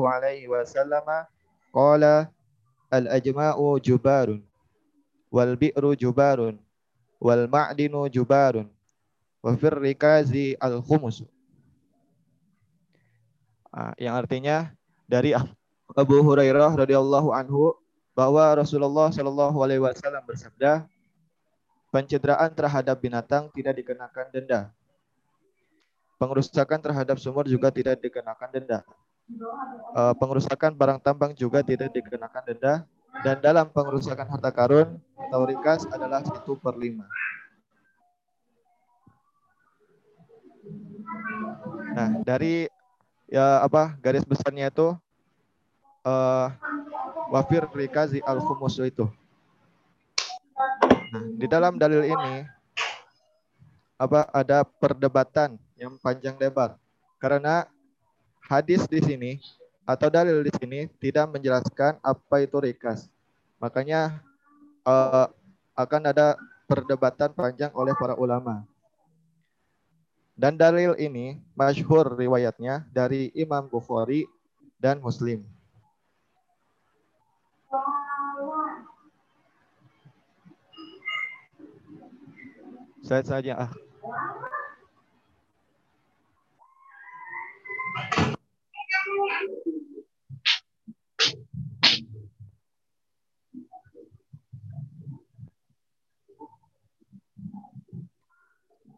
[0.00, 1.04] alaihi wasallam
[1.68, 2.32] qala
[2.88, 4.40] al-ajma'u jubarun
[5.28, 6.56] wal bi'ru jubarun
[7.20, 8.72] wal ma'dinu jubarun
[9.44, 11.28] wa al khumus.
[13.72, 14.72] Ah, yang artinya
[15.04, 15.36] dari
[15.92, 17.76] Abu Hurairah radhiyallahu anhu
[18.16, 20.84] bahwa Rasulullah Shallallahu alaihi wasallam bersabda,
[21.88, 24.60] pencitraan terhadap binatang tidak dikenakan denda.
[26.20, 28.80] Pengerusakan terhadap sumur juga tidak dikenakan denda.
[29.92, 32.74] Uh, pengerusakan barang tambang juga tidak dikenakan denda.
[33.22, 37.06] Dan dalam pengerusakan harta karun atau rikas adalah satu per lima.
[41.92, 42.66] Nah, dari
[43.28, 44.96] ya apa garis besarnya itu
[46.02, 46.46] uh,
[47.28, 49.06] wafir rikazi al khumus itu.
[51.12, 52.48] Nah, di dalam dalil ini
[54.00, 56.74] apa ada perdebatan yang panjang lebar
[57.22, 57.68] karena
[58.52, 59.32] hadis di sini
[59.88, 63.08] atau dalil di sini tidak menjelaskan apa itu rikas.
[63.56, 64.20] Makanya
[64.84, 65.32] uh,
[65.72, 66.36] akan ada
[66.68, 68.68] perdebatan panjang oleh para ulama.
[70.36, 74.28] Dan dalil ini masyhur riwayatnya dari Imam Bukhari
[74.76, 75.44] dan Muslim.
[83.02, 83.72] Saya saja ah.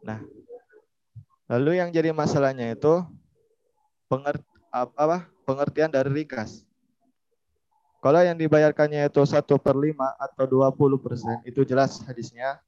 [0.05, 0.21] Nah,
[1.55, 2.99] lalu yang jadi masalahnya itu
[4.11, 4.43] pengert,
[4.75, 6.67] apa, pengertian dari rikas.
[8.03, 12.59] Kalau yang dibayarkannya itu satu per lima atau 20 persen, itu jelas hadisnya.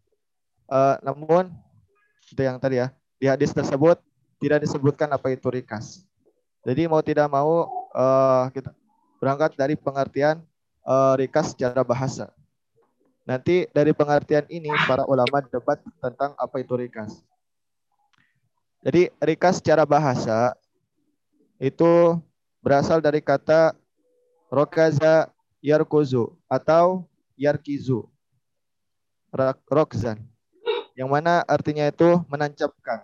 [0.65, 1.51] Uh, namun,
[2.31, 3.99] itu yang tadi ya, di hadis tersebut
[4.39, 6.07] tidak disebutkan apa itu rikas.
[6.63, 8.71] Jadi mau tidak mau uh, kita
[9.21, 10.41] berangkat dari pengertian
[10.87, 12.33] uh, rikas secara bahasa.
[13.27, 17.19] Nanti dari pengertian ini para ulama debat tentang apa itu rikas.
[18.87, 20.55] Jadi rikas secara bahasa
[21.59, 22.15] itu
[22.63, 23.75] berasal dari kata
[24.47, 25.27] rokaza
[25.59, 27.03] yarkuzu atau
[27.35, 28.07] yarkizu.
[29.67, 30.23] Rokzan.
[30.95, 33.03] Yang mana artinya itu menancapkan.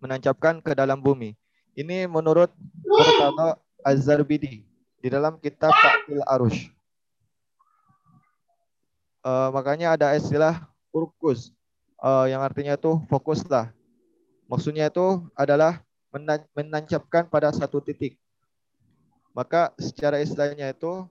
[0.00, 1.36] Menancapkan ke dalam bumi.
[1.76, 2.48] Ini menurut
[2.88, 4.64] Murtado Az-Zarbidi
[4.98, 6.72] di dalam kitab Ta'il Arush.
[9.20, 11.52] Uh, makanya ada istilah urkus
[12.00, 13.77] uh, yang artinya itu fokuslah.
[14.48, 15.84] Maksudnya itu adalah
[16.56, 18.16] menancapkan pada satu titik.
[19.36, 21.04] Maka secara istilahnya itu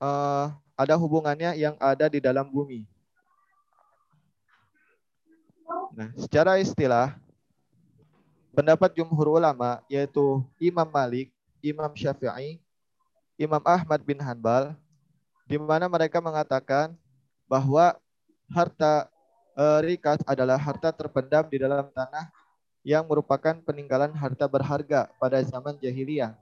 [0.00, 2.88] uh, ada hubungannya yang ada di dalam bumi.
[5.92, 7.20] Nah, secara istilah
[8.56, 11.28] pendapat jumhur ulama yaitu Imam Malik,
[11.60, 12.56] Imam Syafi'i,
[13.36, 14.72] Imam Ahmad bin Hanbal
[15.44, 16.96] di mana mereka mengatakan
[17.44, 17.98] bahwa
[18.48, 19.10] harta
[19.84, 22.30] rikas adalah harta terpendam di dalam tanah
[22.80, 26.32] yang merupakan peninggalan harta berharga pada zaman jahiliyah.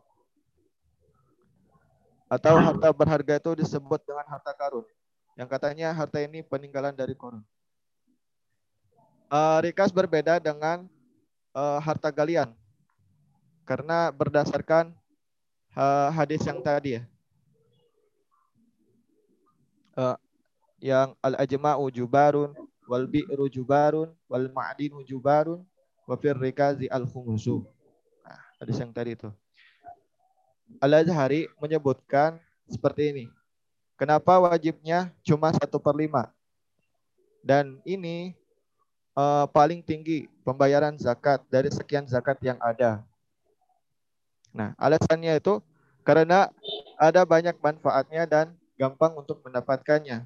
[2.29, 4.85] Atau harta berharga itu disebut dengan harta karun.
[5.35, 7.41] Yang katanya harta ini peninggalan dari korun.
[9.33, 10.85] E, rikas berbeda dengan
[11.57, 12.53] e, harta galian.
[13.65, 14.93] Karena berdasarkan
[16.13, 17.03] hadis yang tadi ya
[19.99, 20.17] uh,
[20.79, 22.55] yang al-ajma'u jubarun
[22.89, 25.61] wal bi'ru jubarun wal ma'dinu jubarun
[26.09, 27.63] wa fir rikazi al khumusu.
[28.25, 29.29] Nah, hadis yang tadi itu.
[30.81, 33.25] Al-Azhari menyebutkan seperti ini.
[33.97, 36.33] Kenapa wajibnya cuma satu per lima?
[37.45, 38.37] Dan ini
[39.17, 43.03] uh, paling tinggi pembayaran zakat dari sekian zakat yang ada.
[44.55, 45.61] Nah, alasannya itu
[46.07, 46.49] karena
[46.97, 48.47] ada banyak manfaatnya dan
[48.79, 50.25] gampang untuk mendapatkannya.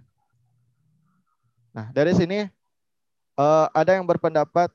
[1.73, 2.45] Nah, dari sini
[3.41, 4.69] uh, ada yang berpendapat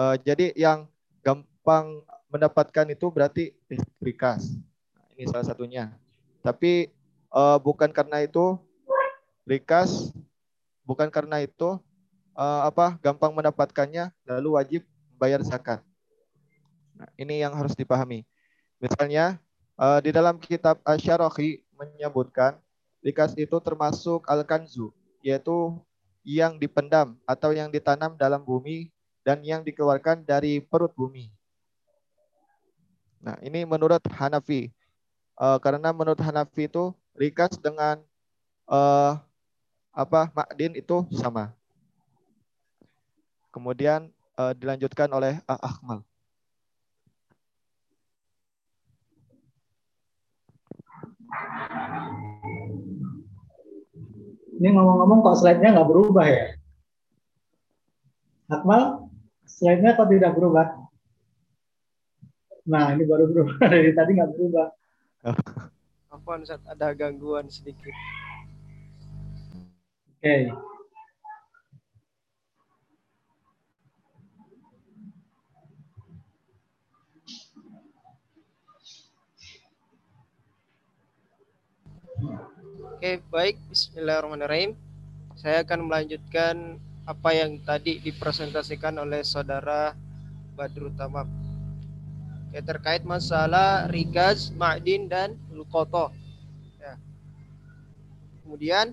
[0.00, 0.88] uh, jadi yang
[1.20, 2.00] gampang
[2.32, 3.52] mendapatkan itu berarti
[4.00, 4.56] rikas.
[4.96, 5.92] Nah, ini salah satunya.
[6.40, 6.88] Tapi
[7.32, 8.56] uh, bukan karena itu
[9.44, 10.12] rikas,
[10.88, 11.76] bukan karena itu
[12.32, 14.82] uh, apa gampang mendapatkannya lalu wajib
[15.20, 15.84] bayar zakat.
[16.96, 18.24] Nah, ini yang harus dipahami.
[18.80, 19.36] Misalnya
[19.76, 22.56] uh, di dalam kitab Asy-Syarahi menyebutkan
[23.02, 24.90] rikas itu termasuk al-kanzu,
[25.22, 25.76] yaitu
[26.26, 28.92] yang dipendam atau yang ditanam dalam bumi
[29.24, 31.28] dan yang dikeluarkan dari perut bumi.
[33.18, 34.70] Nah, ini menurut Hanafi.
[35.38, 38.02] Uh, karena menurut Hanafi itu rikas dengan
[38.66, 39.18] uh,
[39.94, 41.50] apa makdin itu sama.
[43.50, 46.06] Kemudian uh, dilanjutkan oleh Ahmal.
[54.58, 56.46] Ini ngomong-ngomong kok slide-nya nggak berubah ya?
[58.50, 59.06] Akmal,
[59.46, 60.66] slide-nya kok tidak berubah?
[62.66, 63.54] Nah, ini baru berubah.
[63.72, 64.66] Dari tadi nggak berubah.
[66.10, 66.30] Apa
[66.74, 67.94] ada gangguan sedikit.
[70.18, 70.26] Oke.
[70.26, 70.42] Okay.
[82.98, 83.62] Oke, baik.
[83.70, 84.74] Bismillahirrahmanirrahim.
[85.38, 89.94] Saya akan melanjutkan apa yang tadi dipresentasikan oleh saudara
[90.58, 91.30] Badrul Tamam.
[92.50, 96.10] Oke, terkait masalah rikaz, ma'din, dan lukoto.
[96.82, 96.98] Ya.
[98.42, 98.90] Kemudian,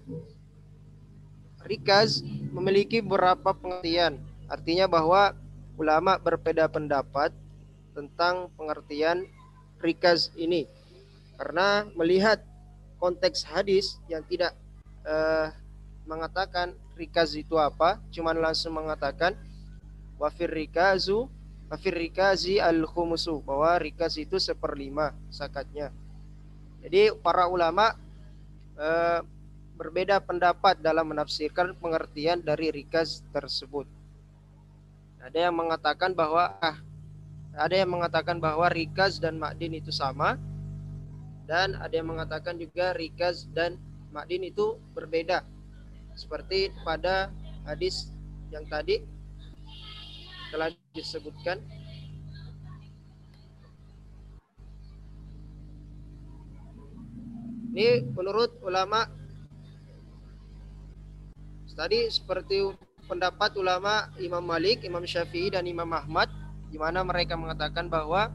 [1.66, 2.22] rikaz
[2.54, 4.22] memiliki beberapa pengertian.
[4.46, 5.34] Artinya bahwa
[5.82, 7.34] ulama berbeda pendapat
[7.98, 9.26] tentang pengertian
[9.82, 10.70] rikaz ini.
[11.42, 12.46] Karena melihat
[12.98, 14.56] konteks hadis yang tidak
[15.06, 15.52] uh,
[16.06, 19.36] mengatakan rikaz itu apa, cuman langsung mengatakan
[20.16, 21.28] wafir rikazu
[21.66, 25.90] wafir rikazi al khumusu bahwa rikaz itu seperlima sakatnya.
[26.86, 27.98] Jadi para ulama
[28.78, 29.20] uh,
[29.76, 33.90] berbeda pendapat dalam menafsirkan pengertian dari rikaz tersebut.
[35.20, 36.78] Ada yang mengatakan bahwa ah,
[37.58, 40.38] ada yang mengatakan bahwa rikaz dan makdin itu sama,
[41.46, 43.78] dan ada yang mengatakan juga rikaz dan
[44.10, 45.46] makdin itu berbeda.
[46.18, 47.30] Seperti pada
[47.66, 48.10] hadis
[48.50, 49.02] yang tadi
[50.50, 51.60] telah disebutkan.
[57.76, 59.12] Ini menurut ulama.
[61.76, 62.72] Tadi seperti
[63.04, 66.32] pendapat ulama Imam Malik, Imam Syafi'i dan Imam Ahmad
[66.72, 68.32] di mana mereka mengatakan bahwa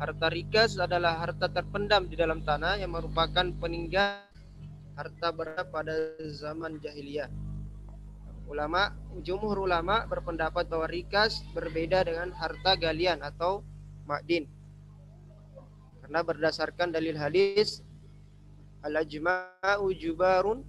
[0.00, 4.24] Harta rikas adalah harta terpendam di dalam tanah yang merupakan peninggal
[4.96, 5.92] harta berat pada
[6.40, 7.28] zaman jahiliyah.
[8.48, 13.60] Ulama, jumhur ulama berpendapat bahwa rikas berbeda dengan harta galian atau
[14.08, 14.48] makdin.
[16.00, 17.84] Karena berdasarkan dalil hadis
[18.80, 20.64] al-ajma'u jubarun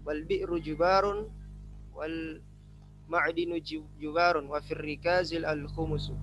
[0.00, 1.28] wal bi'ru jubarun
[1.92, 2.40] wal
[3.04, 3.60] ma'dinu
[4.00, 6.16] jubarun wa fir rikazil al-khumusu.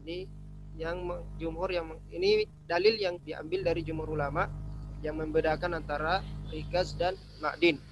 [0.00, 0.37] Ini
[0.78, 1.10] yang
[1.42, 4.46] jumhur yang ini dalil yang diambil dari jumhur ulama
[5.02, 6.22] yang membedakan antara
[6.54, 7.82] rikaz dan makdin.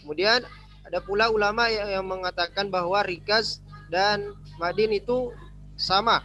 [0.00, 0.40] Kemudian
[0.88, 3.60] ada pula ulama yang, mengatakan bahwa rikaz
[3.92, 5.36] dan makdin itu
[5.76, 6.24] sama,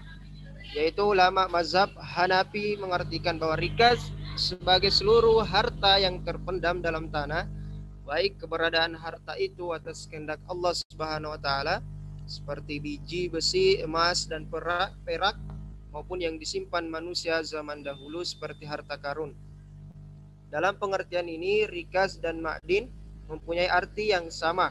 [0.72, 4.00] yaitu ulama mazhab Hanafi mengartikan bahwa rikaz
[4.40, 7.48] sebagai seluruh harta yang terpendam dalam tanah,
[8.08, 11.76] baik keberadaan harta itu atas kehendak Allah Subhanahu wa taala
[12.26, 15.38] seperti biji, besi, emas, dan perak, perak
[15.94, 19.32] maupun yang disimpan manusia zaman dahulu seperti harta karun.
[20.52, 22.92] Dalam pengertian ini, rikas dan makdin
[23.32, 24.70] mempunyai arti yang sama.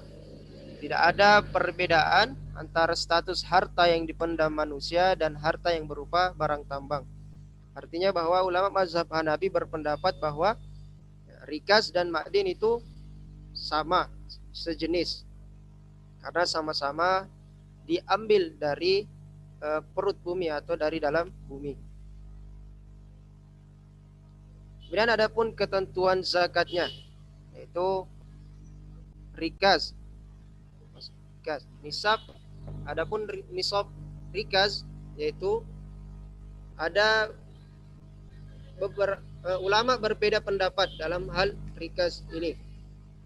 [0.79, 7.09] Tidak ada perbedaan antara status harta yang dipendam manusia dan harta yang berupa barang tambang.
[7.75, 10.55] Artinya bahwa ulama mazhab Hanafi berpendapat bahwa
[11.51, 12.79] rikas dan makdin itu
[13.57, 14.07] sama,
[14.55, 15.27] sejenis.
[16.23, 17.27] Karena sama-sama
[17.85, 19.05] diambil dari
[19.61, 21.75] uh, perut bumi atau dari dalam bumi.
[24.85, 26.87] Kemudian ada pun ketentuan zakatnya
[27.57, 28.07] yaitu
[29.35, 29.97] rikas,
[31.41, 32.21] rikas nisab.
[32.89, 33.91] Adapun nisab
[34.33, 34.87] rikas
[35.19, 35.61] yaitu
[36.79, 37.31] ada
[38.79, 42.55] beberapa uh, ulama berbeda pendapat dalam hal rikas ini.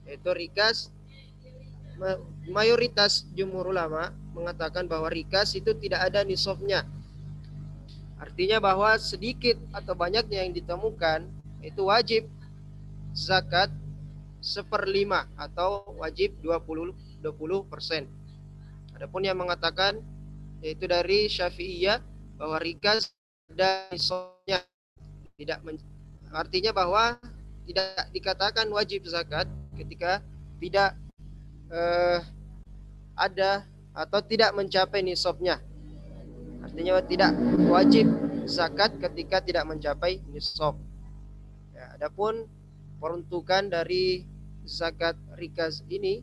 [0.08, 0.88] Yaitu rikas
[2.48, 6.86] mayoritas jumhur ulama mengatakan bahwa rikas itu tidak ada nisabnya.
[8.18, 11.26] Artinya bahwa sedikit atau banyaknya yang ditemukan
[11.62, 12.26] itu wajib
[13.14, 13.70] zakat
[14.38, 18.06] seperlima atau wajib 20 20 persen.
[18.94, 19.98] Adapun yang mengatakan
[20.62, 22.02] yaitu dari Syafi'iyah
[22.38, 23.10] bahwa rikas
[23.54, 24.62] ada nisabnya
[25.38, 25.62] tidak
[26.34, 27.16] artinya bahwa
[27.66, 29.46] tidak dikatakan wajib zakat
[29.78, 30.18] ketika
[30.58, 30.98] tidak
[31.72, 32.20] eh,
[33.18, 35.58] ada atau tidak mencapai nisabnya.
[36.62, 37.32] Artinya tidak
[37.66, 38.06] wajib
[38.46, 40.78] zakat ketika tidak mencapai nisab.
[41.74, 42.46] Ya, adapun
[42.98, 44.26] peruntukan dari
[44.68, 46.20] zakat rikas ini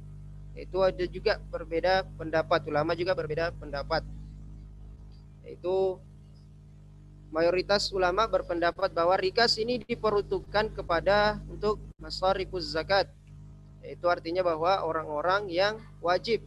[0.55, 4.07] itu ada juga berbeda pendapat ulama juga berbeda pendapat
[5.43, 5.99] yaitu
[7.29, 13.11] mayoritas ulama berpendapat bahwa rikas ini diperuntukkan kepada untuk masarifus zakat
[13.85, 16.41] yaitu artinya bahwa orang-orang yang wajib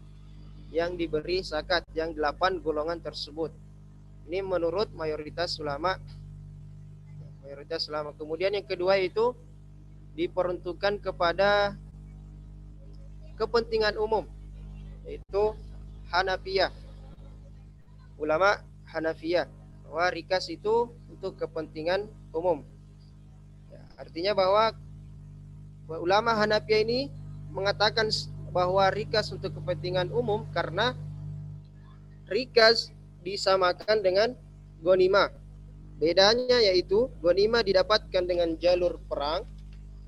[0.75, 3.55] yang diberi zakat yang delapan golongan tersebut.
[4.27, 5.97] Ini menurut mayoritas ulama.
[7.47, 8.11] Mayoritas ulama.
[8.19, 9.33] Kemudian yang kedua itu
[10.19, 11.79] diperuntukkan kepada
[13.39, 14.27] kepentingan umum
[15.07, 15.55] yaitu
[16.11, 16.75] Hanafiyah.
[18.19, 19.47] Ulama Hanafiyah
[19.87, 22.67] bahwa rikas itu untuk kepentingan umum.
[23.71, 24.75] Ya, artinya bahwa
[25.89, 27.01] ulama Hanafiyah ini
[27.53, 28.09] mengatakan
[28.53, 30.97] bahwa rikas untuk kepentingan umum karena
[32.29, 32.93] rikas
[33.25, 34.29] disamakan dengan
[34.81, 35.33] gonima.
[35.99, 39.43] Bedanya yaitu gonima didapatkan dengan jalur perang,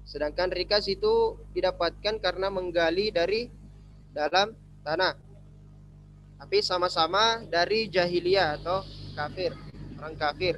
[0.07, 3.51] sedangkan rikas itu didapatkan karena menggali dari
[4.15, 4.55] dalam
[4.87, 5.19] tanah.
[6.41, 8.87] Tapi sama-sama dari jahiliyah atau
[9.19, 9.53] kafir,
[9.99, 10.57] orang kafir.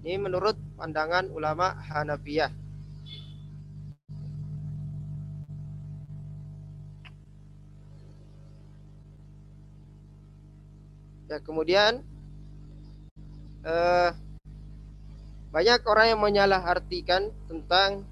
[0.00, 2.69] Ini menurut pandangan ulama Hanafiyah.
[11.30, 12.02] Ya, kemudian
[13.62, 14.10] eh,
[15.54, 18.02] banyak orang yang menyalahartikan tentang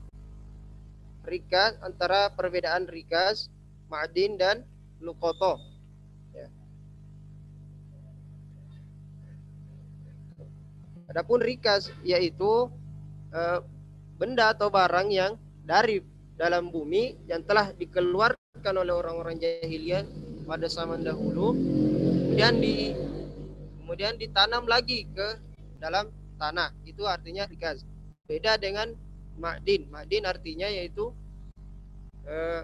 [1.26, 3.50] rikas antara perbedaan rikas,
[3.90, 4.62] ma'adin dan
[5.02, 5.58] lukoto.
[6.30, 6.46] Ya.
[11.10, 12.70] Adapun rikas yaitu
[13.34, 13.58] eh,
[14.14, 15.34] benda atau barang yang
[15.66, 16.06] dari
[16.38, 20.06] dalam bumi yang telah dikeluarkan oleh orang-orang jahiliyah
[20.46, 21.58] pada zaman dahulu
[22.38, 22.94] kemudian di
[23.82, 25.42] kemudian ditanam lagi ke
[25.82, 26.06] dalam
[26.38, 26.70] tanah.
[26.86, 27.82] Itu artinya rikas.
[28.30, 28.94] Beda dengan
[29.42, 29.90] makdin.
[29.90, 31.10] Makdin artinya yaitu
[32.30, 32.62] eh,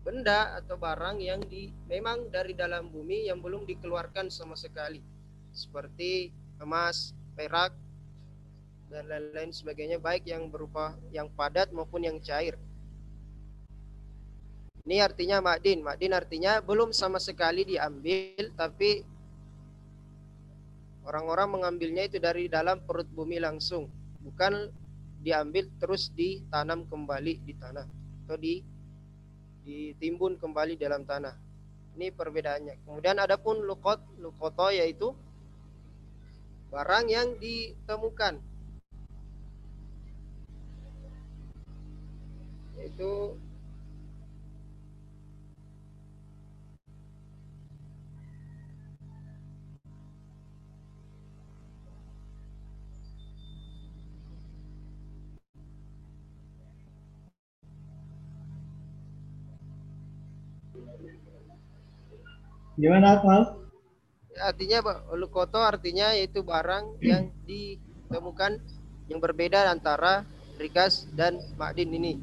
[0.00, 5.04] benda atau barang yang di memang dari dalam bumi yang belum dikeluarkan sama sekali.
[5.52, 7.76] Seperti emas, perak
[8.88, 12.56] dan lain-lain sebagainya baik yang berupa yang padat maupun yang cair.
[14.86, 15.82] Ini artinya makdin.
[15.82, 19.02] Makdin artinya belum sama sekali diambil tapi
[21.06, 23.86] Orang-orang mengambilnya itu dari dalam perut bumi langsung,
[24.26, 24.66] bukan
[25.22, 27.86] diambil terus ditanam kembali di tanah
[28.26, 28.58] atau di
[29.62, 31.38] ditimbun kembali dalam tanah.
[31.94, 32.82] Ini perbedaannya.
[32.82, 35.14] Kemudian adapun lukot, lukoto yaitu
[36.74, 38.42] barang yang ditemukan.
[42.82, 43.38] Yaitu
[62.76, 63.42] Gimana Akmal?
[64.36, 64.84] Artinya
[65.16, 68.60] lukoto artinya yaitu barang yang ditemukan
[69.08, 70.28] yang berbeda antara
[70.60, 72.14] rikas dan makdin ini.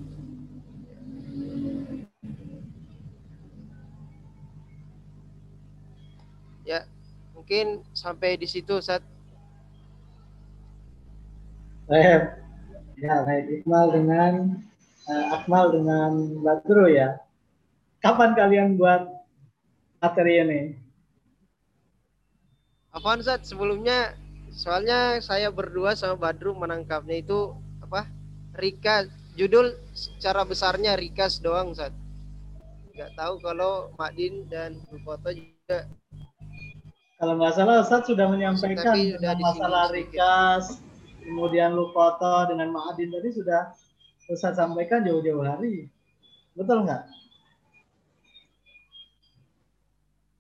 [6.63, 6.85] Ya,
[7.33, 9.01] mungkin sampai di situ saat
[11.83, 12.39] Baik.
[13.03, 14.33] Ya, baik Iqmal dengan
[15.11, 17.19] uh, Akmal dengan Badru ya.
[18.03, 19.07] Kapan kalian buat
[20.03, 20.61] materi ini.
[22.91, 23.47] Apaan Zat?
[23.47, 24.11] Sebelumnya
[24.51, 28.03] soalnya saya berdua sama Badru menangkapnya itu apa?
[28.59, 29.07] Rika
[29.39, 31.95] judul secara besarnya Rikas doang Zat.
[32.91, 35.87] Gak tahu kalau Madin dan Bukoto juga
[37.23, 40.83] kalau nggak salah Ustaz sudah menyampaikan tentang masalah Rikas,
[41.23, 43.71] kemudian Lukoto dengan Ma'adin tadi sudah
[44.27, 45.87] Ustaz sampaikan jauh-jauh hari.
[46.51, 47.22] Betul nggak?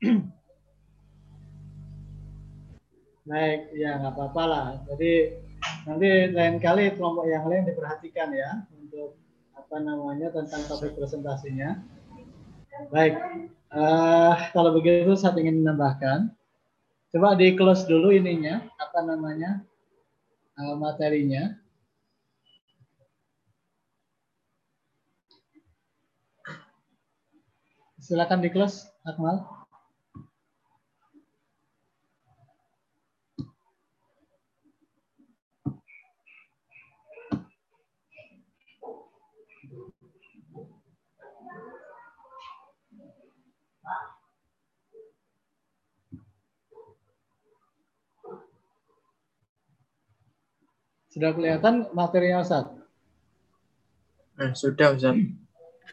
[3.29, 4.67] Baik, ya nggak apa-apa lah.
[4.91, 5.31] Jadi
[5.87, 9.15] nanti lain kali kelompok yang lain diperhatikan ya untuk
[9.55, 11.79] apa namanya tentang topik presentasinya.
[12.91, 13.15] Baik,
[13.71, 16.35] uh, kalau begitu saya ingin menambahkan.
[17.13, 19.61] Coba di close dulu ininya, apa namanya
[20.57, 21.53] uh, materinya.
[28.03, 29.62] Silakan di close, Akmal.
[51.13, 52.65] Sudah kelihatan materinya Ustaz?
[54.41, 55.13] Eh, sudah Ustaz.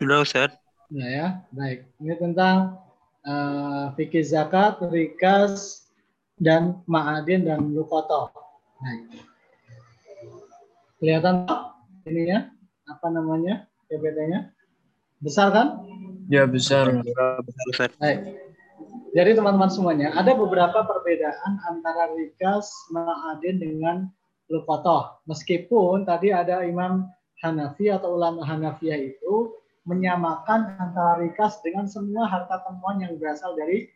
[0.01, 0.57] Sudah Ustaz.
[0.89, 1.85] Nah ya, baik.
[2.01, 2.81] Ini tentang
[3.29, 5.85] uh, fikih zakat, rikas,
[6.41, 8.33] dan ma'adin dan lukoto.
[8.81, 9.29] Baik.
[11.05, 11.45] Kelihatan
[12.09, 12.49] ininya?
[12.89, 13.69] Apa namanya?
[13.93, 14.57] PPT-nya?
[15.21, 15.85] Besar kan?
[16.33, 16.89] Ya besar.
[16.97, 17.93] Besar Ustaz.
[18.01, 18.41] Baik.
[19.13, 24.09] Jadi teman-teman semuanya, ada beberapa perbedaan antara rikas, ma'adin dengan
[24.51, 25.23] Lukotoh.
[25.31, 27.07] Meskipun tadi ada Imam
[27.41, 29.55] Hanafi atau ulama Hanafiyah itu
[29.89, 33.89] menyamakan antara rikas dengan semua harta temuan yang berasal dari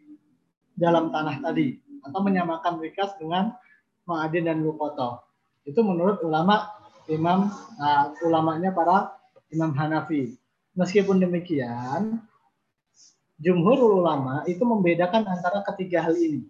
[0.78, 1.76] dalam tanah tadi
[2.08, 3.52] atau menyamakan rikas dengan
[4.08, 5.20] ma'adin dan lukoto.
[5.68, 6.73] Itu menurut ulama
[7.08, 9.12] imam uh, ulamanya para
[9.52, 10.37] imam Hanafi.
[10.75, 12.18] Meskipun demikian,
[13.38, 16.49] jumhur ulama itu membedakan antara ketiga hal ini.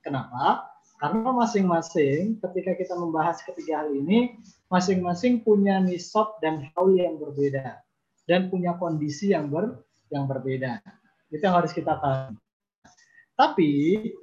[0.00, 0.73] Kenapa?
[1.04, 4.40] Karena masing-masing ketika kita membahas ketiga hal ini,
[4.72, 7.84] masing-masing punya nisab dan haul yang berbeda
[8.24, 10.80] dan punya kondisi yang ber yang berbeda.
[11.28, 12.40] Itu yang harus kita pahami.
[13.36, 13.70] Tapi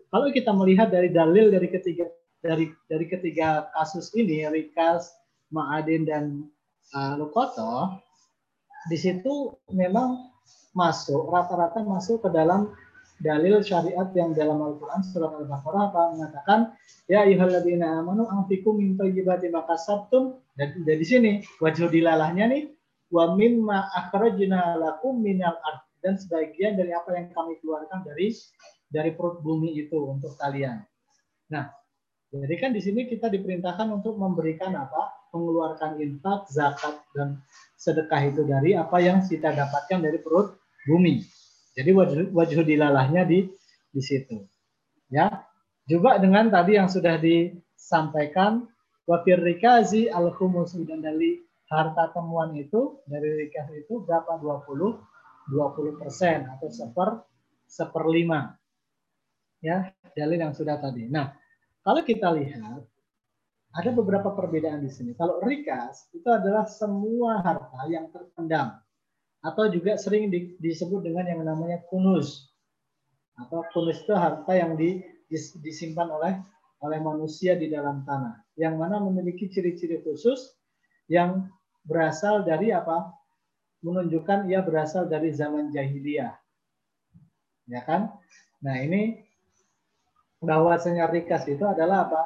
[0.10, 2.10] kalau kita melihat dari dalil dari ketiga
[2.42, 5.14] dari dari ketiga kasus ini, Rikas,
[5.54, 6.50] Ma'adin dan
[6.98, 8.02] uh, Lukoto,
[8.90, 10.34] di situ memang
[10.74, 12.74] masuk rata-rata masuk ke dalam
[13.22, 16.74] dalil syariat yang dalam Al-Quran surat Al-Baqarah mengatakan
[17.06, 22.74] ya ayyuhalladzina amanu anfiqu min thayyibati ma kasabtum dan dari sini wajhu dilalahnya nih
[23.14, 28.34] wa mimma akhrajna lakum minal ard dan sebagian dari apa yang kami keluarkan dari
[28.90, 30.82] dari perut bumi itu untuk kalian.
[31.54, 31.70] Nah,
[32.34, 35.22] jadi kan di sini kita diperintahkan untuk memberikan apa?
[35.32, 37.40] mengeluarkan infak, zakat dan
[37.80, 41.24] sedekah itu dari apa yang kita dapatkan dari perut bumi.
[41.72, 43.48] Jadi wajah, wajah dilalahnya di
[43.92, 44.48] di situ.
[45.12, 45.48] Ya.
[45.90, 48.70] Juga dengan tadi yang sudah disampaikan
[49.10, 54.72] wafir rikazi al khumus dan dari harta temuan itu dari rikas itu berapa 20
[55.52, 57.26] 20 persen atau seper
[57.66, 58.56] seperlima
[59.64, 61.10] ya dalil yang sudah tadi.
[61.10, 61.34] Nah
[61.82, 62.84] kalau kita lihat
[63.72, 65.16] ada beberapa perbedaan di sini.
[65.16, 68.80] Kalau rikas itu adalah semua harta yang terpendam
[69.42, 72.54] atau juga sering di, disebut dengan yang namanya kunus.
[73.38, 76.34] Atau kunus itu harta yang di, dis, disimpan oleh
[76.82, 78.42] oleh manusia di dalam tanah.
[78.58, 80.58] Yang mana memiliki ciri-ciri khusus
[81.10, 81.50] yang
[81.86, 83.14] berasal dari apa?
[83.82, 86.38] Menunjukkan ia berasal dari zaman jahiliyah.
[87.66, 88.14] Ya kan?
[88.62, 89.26] Nah ini
[90.42, 92.24] bahwasanya rikas itu adalah apa?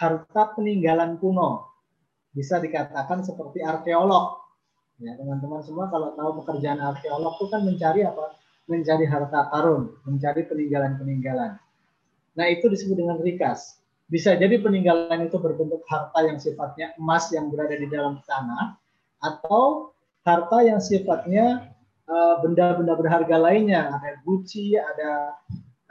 [0.00, 1.68] Harta peninggalan kuno.
[2.32, 4.47] Bisa dikatakan seperti arkeolog
[4.98, 8.34] Ya, teman-teman semua kalau tahu pekerjaan arkeolog itu kan mencari apa?
[8.66, 11.54] Mencari harta karun, mencari peninggalan-peninggalan.
[12.34, 13.78] Nah, itu disebut dengan rikas.
[14.10, 18.74] Bisa jadi peninggalan itu berbentuk harta yang sifatnya emas yang berada di dalam tanah
[19.22, 19.94] atau
[20.26, 21.70] harta yang sifatnya
[22.08, 25.36] eh, benda-benda uh, berharga lainnya, ada guci, ada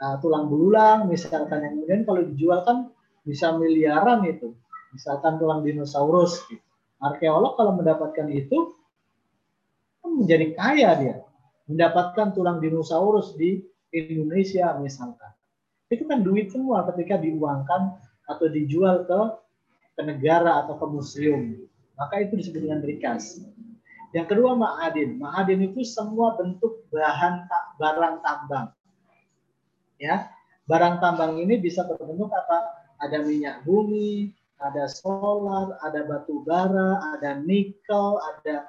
[0.04, 2.92] uh, tulang belulang, misalkan yang kemudian kalau dijual kan
[3.24, 4.52] bisa miliaran itu,
[4.92, 6.44] misalkan tulang dinosaurus.
[6.50, 6.60] Gitu.
[6.98, 8.77] Arkeolog kalau mendapatkan itu
[10.24, 11.16] menjadi kaya dia.
[11.68, 13.60] Mendapatkan tulang dinosaurus di
[13.92, 15.32] Indonesia misalkan.
[15.88, 17.96] Itu kan duit semua ketika diuangkan
[18.28, 19.20] atau dijual ke
[19.96, 21.56] ke negara atau ke museum.
[21.96, 23.42] Maka itu disebut dengan rikas
[24.16, 25.20] yang kedua ma'adin.
[25.20, 27.44] Ma'adin itu semua bentuk bahan
[27.76, 28.72] barang tambang.
[30.00, 30.32] Ya
[30.64, 32.88] barang tambang ini bisa berbentuk apa?
[32.98, 38.66] Ada minyak bumi ada solar ada batu bara ada nikel ada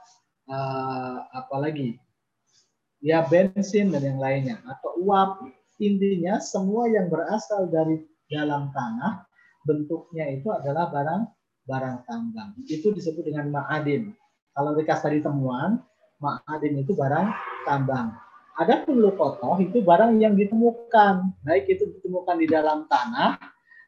[0.49, 2.01] uh, apalagi
[2.99, 5.45] ya bensin dan yang lainnya atau uap.
[5.79, 9.23] Intinya semua yang berasal dari dalam tanah
[9.63, 11.23] bentuknya itu adalah barang
[11.63, 14.11] barang tambang itu disebut dengan ma'adin
[14.51, 15.79] kalau dikasih tadi temuan
[16.19, 17.31] ma'adin itu barang
[17.63, 18.11] tambang
[18.59, 21.31] ada pun lukotoh itu barang yang ditemukan.
[21.47, 23.39] Baik itu ditemukan di dalam tanah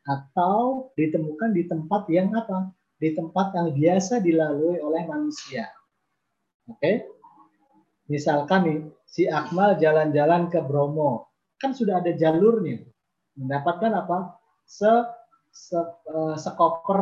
[0.08, 2.72] atau ditemukan di tempat yang apa?
[2.96, 5.68] Di tempat yang biasa dilalui oleh manusia
[6.72, 7.06] Oke.
[8.08, 11.32] Misalkan nih, si Akmal jalan-jalan ke Bromo.
[11.60, 12.84] Kan sudah ada jalurnya.
[13.36, 14.40] Mendapatkan apa?
[14.68, 14.90] Se,
[15.52, 17.00] se uh, sekoper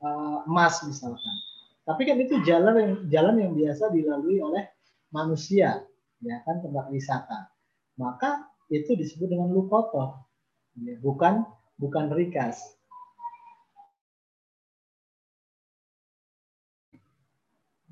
[0.00, 1.36] uh, emas misalkan.
[1.82, 4.70] Tapi kan itu jalan yang jalan yang biasa dilalui oleh
[5.10, 5.82] manusia,
[6.22, 7.50] ya kan tempat wisata.
[7.98, 10.24] Maka itu disebut dengan lukoto,
[10.78, 11.42] ya, bukan
[11.76, 12.78] bukan rikas.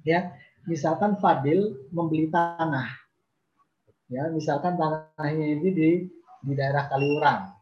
[0.07, 0.33] Ya,
[0.69, 2.89] misalkan Fadil membeli tanah,
[4.13, 5.91] ya misalkan tanahnya ini di
[6.45, 7.53] di daerah Kaliurang.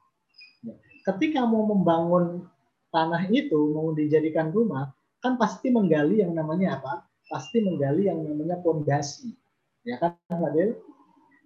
[0.65, 0.75] Ya.
[1.07, 2.47] Ketika mau membangun
[2.95, 4.91] tanah itu mau dijadikan rumah,
[5.23, 7.05] kan pasti menggali yang namanya apa?
[7.29, 9.35] Pasti menggali yang namanya pondasi,
[9.85, 10.79] ya kan Fadil?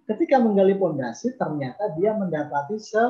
[0.03, 3.03] Ketika menggali pondasi, ternyata dia mendapati se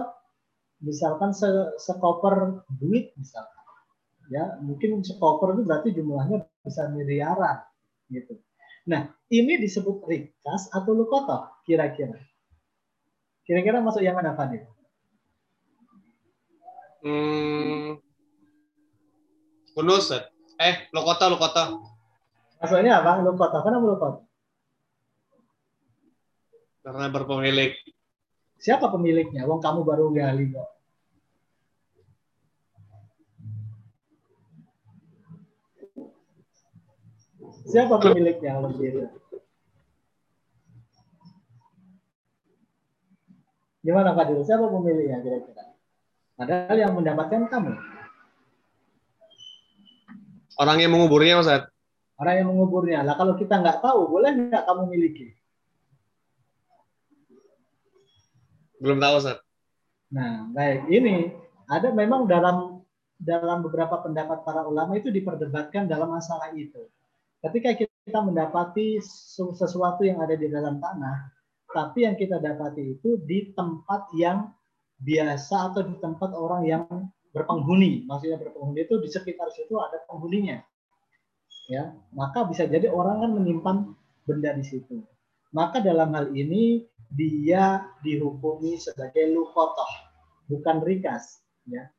[0.84, 1.48] misalkan se,
[1.80, 3.64] sekoper duit misalkan
[4.28, 7.64] ya mungkin sekoper itu berarti jumlahnya bisa miliaran
[8.14, 8.38] gitu.
[8.86, 12.20] Nah, ini disebut rikas atau lukoto kira-kira.
[13.44, 14.64] Kira-kira masuk yang mana, Fadil?
[17.04, 18.00] Hmm,
[19.76, 20.16] kunus,
[20.62, 21.94] eh, lokoto, lokoto.
[22.64, 23.20] Maksudnya apa?
[23.20, 23.52] Lukot.
[23.52, 24.16] Kenapa lukot?
[26.80, 27.76] Karena berpemilik.
[28.56, 29.44] Siapa pemiliknya?
[29.44, 30.70] Wong kamu baru gali kok.
[37.64, 39.08] Siapa pemiliknya kalau begitu?
[43.84, 44.44] Gimana Pak Dil?
[44.48, 45.76] Siapa pemiliknya kira-kira?
[46.40, 47.74] Padahal yang mendapatkan kamu.
[50.56, 51.68] Orang yang menguburnya Ustaz.
[52.16, 53.04] Orang yang menguburnya.
[53.04, 55.36] Lah kalau kita nggak tahu, boleh nggak kamu miliki?
[58.80, 59.44] Belum tahu Ustaz.
[60.14, 60.88] Nah, baik.
[60.88, 61.32] Ini
[61.68, 62.86] ada memang dalam
[63.20, 66.88] dalam beberapa pendapat para ulama itu diperdebatkan dalam masalah itu.
[67.44, 69.04] Ketika kita mendapati
[69.60, 71.28] sesuatu yang ada di dalam tanah,
[71.68, 74.48] tapi yang kita dapati itu di tempat yang
[75.04, 76.84] biasa atau di tempat orang yang
[77.36, 78.08] berpenghuni.
[78.08, 80.64] Maksudnya berpenghuni itu di sekitar situ ada penghuninya.
[81.68, 83.78] Ya, maka bisa jadi orang kan menyimpan
[84.24, 85.04] benda di situ.
[85.52, 89.92] Maka dalam hal ini dia dihukumi sebagai lukotoh,
[90.48, 91.44] bukan rikas.
[91.68, 91.92] Ya.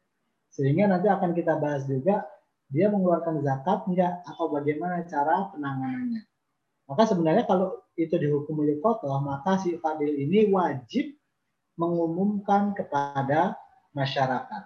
[0.54, 2.24] Sehingga nanti akan kita bahas juga
[2.75, 6.27] dia mengeluarkan zakat enggak atau bagaimana cara penanganannya.
[6.91, 11.15] Maka sebenarnya kalau itu dihukum lukotoh, maka si fadil ini wajib
[11.79, 13.55] mengumumkan kepada
[13.95, 14.63] masyarakat.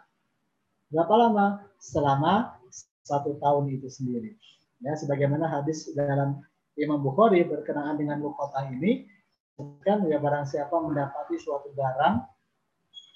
[0.88, 1.46] Berapa lama?
[1.76, 2.56] Selama
[3.04, 4.34] satu tahun itu sendiri.
[4.80, 6.40] Ya, sebagaimana hadis dalam
[6.80, 9.04] Imam Bukhari berkenaan dengan lukota ini,
[9.84, 12.14] kan ya barang siapa mendapati suatu barang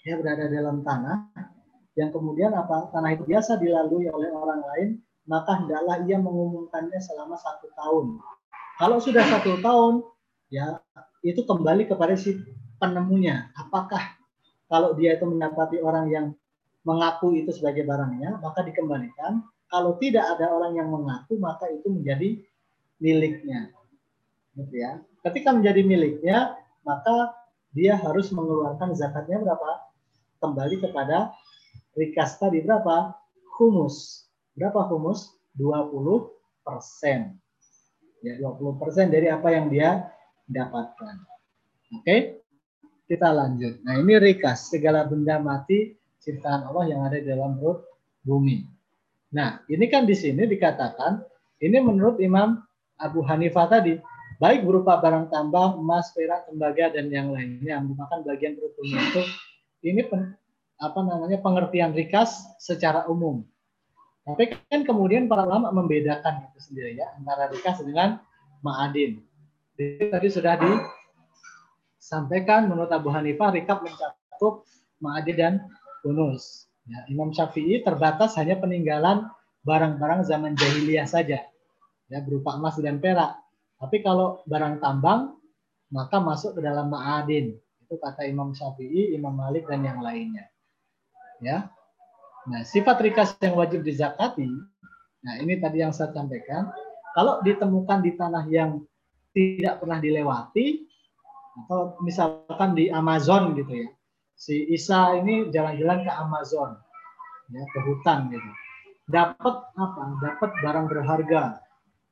[0.04, 1.32] yang berada dalam tanah,
[1.98, 4.88] yang kemudian apa tanah itu biasa dilalui oleh orang lain,
[5.28, 8.18] maka hendaklah ia mengumumkannya selama satu tahun.
[8.80, 10.02] Kalau sudah satu tahun,
[10.48, 10.80] ya
[11.22, 12.40] itu kembali kepada si
[12.80, 13.52] penemunya.
[13.54, 14.18] Apakah
[14.66, 16.26] kalau dia itu mendapati orang yang
[16.82, 19.44] mengaku itu sebagai barangnya, maka dikembalikan.
[19.72, 22.40] Kalau tidak ada orang yang mengaku, maka itu menjadi
[23.00, 23.72] miliknya.
[24.52, 25.00] Gitu ya.
[25.24, 27.32] Ketika menjadi miliknya, maka
[27.72, 29.88] dia harus mengeluarkan zakatnya berapa?
[30.44, 31.32] Kembali kepada
[31.96, 33.16] rikas tadi berapa?
[33.58, 34.28] Humus.
[34.56, 35.32] Berapa humus?
[35.56, 36.32] 20
[36.64, 37.36] persen.
[38.22, 40.08] Ya, 20 persen dari apa yang dia
[40.46, 41.16] dapatkan.
[42.00, 42.40] Oke,
[43.10, 43.82] kita lanjut.
[43.84, 44.72] Nah, ini rikas.
[44.72, 47.84] Segala benda mati ciptaan Allah yang ada di dalam perut
[48.22, 48.64] bumi.
[49.34, 51.20] Nah, ini kan di sini dikatakan,
[51.60, 52.62] ini menurut Imam
[53.00, 53.98] Abu Hanifah tadi,
[54.38, 58.96] baik berupa barang tambang, emas, perak, tembaga, dan yang lainnya yang merupakan bagian perut bumi
[58.96, 59.22] itu,
[59.82, 60.00] ini
[60.82, 63.46] apa namanya pengertian rikas secara umum.
[64.26, 68.18] Tapi kan kemudian para ulama membedakan itu sendiri ya antara rikas dengan
[68.66, 69.22] ma'adin.
[69.78, 70.54] Jadi tadi sudah
[71.98, 74.66] disampaikan menurut Abu Hanifah rikab mencakup
[75.02, 75.54] ma'adin dan
[76.06, 76.66] bonus.
[76.86, 79.30] Ya, Imam Syafi'i terbatas hanya peninggalan
[79.62, 81.46] barang-barang zaman jahiliyah saja,
[82.10, 83.38] ya berupa emas dan perak.
[83.78, 85.38] Tapi kalau barang tambang
[85.90, 87.58] maka masuk ke dalam ma'adin.
[87.82, 90.51] Itu kata Imam Syafi'i, Imam Malik dan yang lainnya.
[91.42, 91.68] Ya.
[92.46, 94.46] Nah, sifat rikas yang wajib dizakati,
[95.22, 96.70] nah ini tadi yang saya sampaikan,
[97.14, 98.82] kalau ditemukan di tanah yang
[99.34, 100.86] tidak pernah dilewati
[101.66, 103.88] atau misalkan di Amazon gitu ya
[104.42, 106.74] si Isa ini jalan-jalan ke Amazon
[107.54, 108.50] ya ke hutan gitu.
[109.06, 110.02] Dapat apa?
[110.18, 111.62] Dapat barang berharga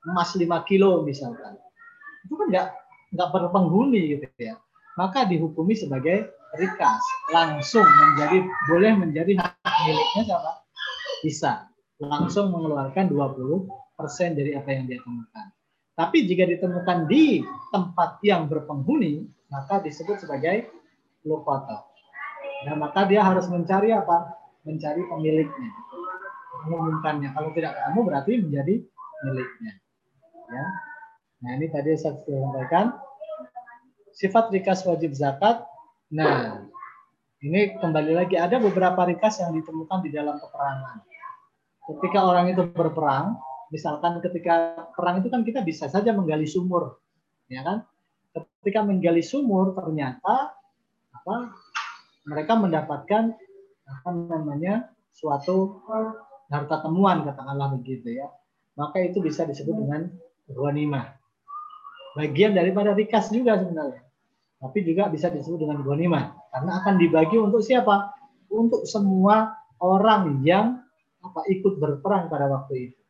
[0.07, 1.59] emas 5 kilo misalkan.
[2.27, 2.67] Itu kan nggak
[3.19, 4.55] nggak berpenghuni gitu ya.
[4.95, 10.53] Maka dihukumi sebagai rikas langsung menjadi boleh menjadi hak miliknya siapa
[11.23, 11.53] bisa
[12.01, 15.47] langsung mengeluarkan 20 persen dari apa yang dia temukan
[15.95, 20.71] tapi jika ditemukan di tempat yang berpenghuni maka disebut sebagai
[21.23, 21.91] lukoto
[22.61, 24.37] Nah, maka dia harus mencari apa?
[24.69, 25.71] Mencari pemiliknya.
[26.69, 27.33] Mengumumkannya.
[27.33, 28.75] Kalau tidak ketemu berarti menjadi
[29.25, 29.73] miliknya.
[30.51, 30.67] Ya.
[31.41, 33.01] Nah, ini tadi saya sampaikan.
[34.13, 35.65] Sifat rikas wajib zakat.
[36.11, 36.67] Nah,
[37.39, 41.07] ini kembali lagi ada beberapa rikas yang ditemukan di dalam peperangan.
[41.87, 43.39] Ketika orang itu berperang,
[43.71, 46.99] misalkan ketika perang itu kan kita bisa saja menggali sumur,
[47.47, 47.87] ya kan?
[48.35, 50.55] Ketika menggali sumur ternyata
[51.15, 51.37] apa
[52.27, 53.35] mereka mendapatkan
[53.87, 55.83] apa namanya suatu
[56.51, 58.29] harta temuan katakanlah begitu ya
[58.79, 60.11] maka itu bisa disebut dengan
[60.49, 61.15] ghanimah
[62.17, 64.03] bagian daripada rikas juga sebenarnya
[64.61, 68.13] tapi juga bisa disebut dengan ghanimah karena akan dibagi untuk siapa?
[68.53, 70.85] Untuk semua orang yang
[71.25, 73.01] apa ikut berperang pada waktu itu.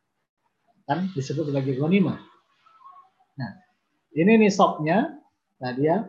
[0.87, 2.19] Kan disebut sebagai ghanimah
[3.31, 3.51] nah
[4.11, 5.17] ini nisabnya
[5.55, 6.03] tadi ya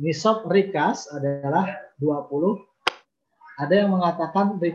[0.00, 1.66] nisab rikas adalah
[2.00, 3.60] 20.
[3.60, 4.74] Ada yang mengatakan eh,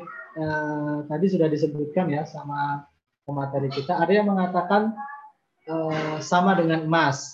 [1.10, 2.86] tadi sudah disebutkan ya sama
[3.26, 4.94] pemateri kita, ada yang mengatakan
[5.66, 7.34] eh, sama dengan emas,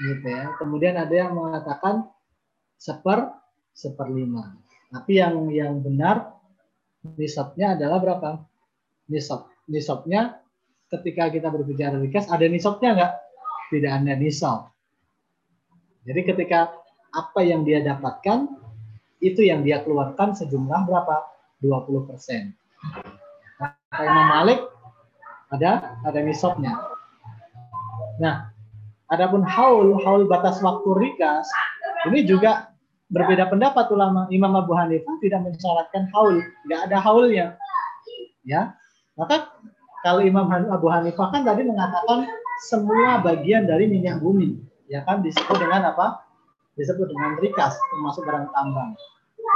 [0.00, 0.52] gitu ya.
[0.60, 2.08] Kemudian ada yang mengatakan
[2.76, 3.32] seper
[3.72, 4.56] seperlima.
[4.92, 6.36] Tapi yang yang benar
[7.16, 8.30] nisabnya adalah berapa?
[9.06, 10.40] Nisab nisabnya
[10.90, 13.12] ketika kita berbicara rikas ada nisabnya nggak?
[13.72, 14.70] Tidak ada nisab.
[16.06, 16.70] Jadi ketika
[17.10, 18.46] apa yang dia dapatkan
[19.18, 21.16] itu yang dia keluarkan sejumlah berapa?
[21.64, 22.52] 20 persen.
[23.58, 23.72] Nah,
[24.04, 24.60] Imam Malik
[25.50, 26.76] ada ada nisabnya.
[28.20, 28.55] Nah,
[29.12, 31.46] adapun haul haul batas waktu rikas
[32.10, 32.70] ini juga
[33.10, 34.26] berbeda pendapat ulama.
[34.30, 37.46] Imam Abu Hanifah tidak mensyaratkan haul, nggak ada haulnya.
[38.46, 38.78] Ya,
[39.18, 39.50] maka
[40.06, 42.30] kalau Imam Abu Hanifah kan tadi mengatakan
[42.66, 46.22] semua bagian dari minyak bumi, ya kan disebut dengan apa?
[46.78, 48.94] Disebut dengan rikas, termasuk barang tambang.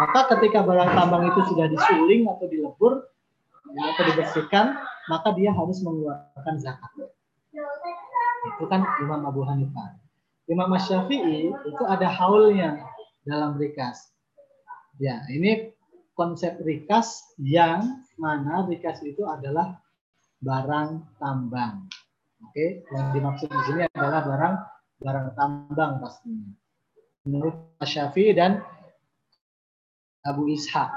[0.01, 2.93] Maka ketika barang tambang itu sudah disuling atau dilebur
[3.77, 4.75] ya, atau dibersihkan,
[5.07, 6.91] maka dia harus mengeluarkan zakat.
[8.49, 10.01] Itu kan Imam Abu Hanifah.
[10.49, 12.83] Imam Syafi'i itu ada haulnya
[13.23, 14.11] dalam rikas.
[14.99, 15.71] Ya, ini
[16.19, 19.79] konsep rikas yang mana rikas itu adalah
[20.43, 21.87] barang tambang.
[22.41, 24.55] Oke, yang dimaksud di sini adalah barang
[25.01, 26.51] barang tambang pastinya.
[27.29, 28.65] Menurut Syafi'i dan
[30.25, 30.91] Abu Ishaq.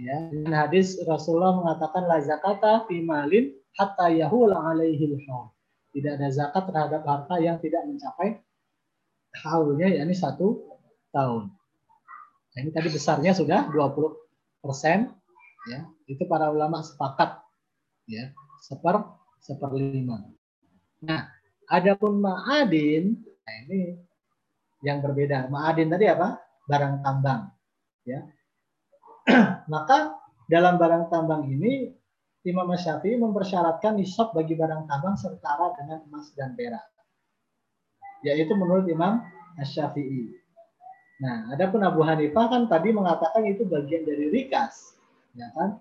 [0.00, 5.52] Ya, dan hadis Rasulullah mengatakan la zakata fi malin hatta yahul alaihi haul.
[5.90, 8.38] Tidak ada zakat terhadap harta yang tidak mencapai
[9.42, 10.78] haulnya yakni satu
[11.14, 11.50] tahun.
[12.50, 14.14] Nah, ini tadi besarnya sudah 20
[14.62, 15.10] persen,
[15.70, 15.86] ya.
[16.10, 17.38] Itu para ulama sepakat,
[18.10, 19.06] ya, seper
[19.38, 20.26] seperlima.
[21.06, 21.30] Nah,
[21.70, 23.94] adapun ma'adin, nah ini
[24.82, 25.46] yang berbeda.
[25.46, 26.42] Ma'adin tadi apa?
[26.66, 27.50] Barang tambang,
[28.02, 28.26] ya.
[29.72, 30.18] Maka
[30.50, 31.94] dalam barang tambang ini
[32.40, 36.84] Imam Syafi'i mempersyaratkan nisab bagi barang tambang setara dengan emas dan perak.
[38.24, 39.20] Yaitu menurut Imam
[39.60, 40.32] Syafi'i.
[41.20, 44.96] Nah, adapun Abu Hanifah kan tadi mengatakan itu bagian dari rikas,
[45.36, 45.76] ya kan?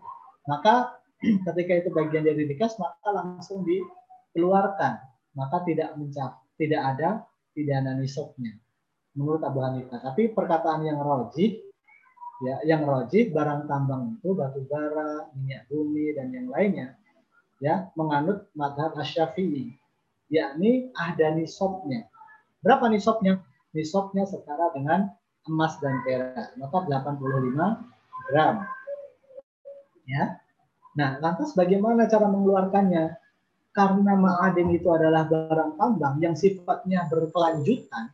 [0.51, 0.99] Maka
[1.47, 4.99] ketika itu bagian dari rikas, maka langsung dikeluarkan,
[5.39, 7.23] maka tidak mencap, tidak ada
[7.55, 8.59] pidana nisabnya
[9.15, 10.03] menurut Abu Hanifah.
[10.03, 11.68] Tapi perkataan yang rojih,
[12.39, 16.95] ya, yang rojih barang tambang itu batu bara, minyak bumi dan yang lainnya,
[17.59, 19.75] ya, menganut madhab Asyafi'i,
[20.31, 22.07] yakni ada nisabnya.
[22.63, 23.43] Berapa nisabnya?
[23.75, 25.13] Nisabnya setara dengan
[25.47, 27.85] emas dan perak, maka 85
[28.31, 28.55] gram.
[30.09, 30.41] Ya.
[30.97, 33.15] Nah, lantas bagaimana cara mengeluarkannya?
[33.69, 38.09] Karena ma'adin itu adalah barang tambang yang sifatnya berkelanjutan,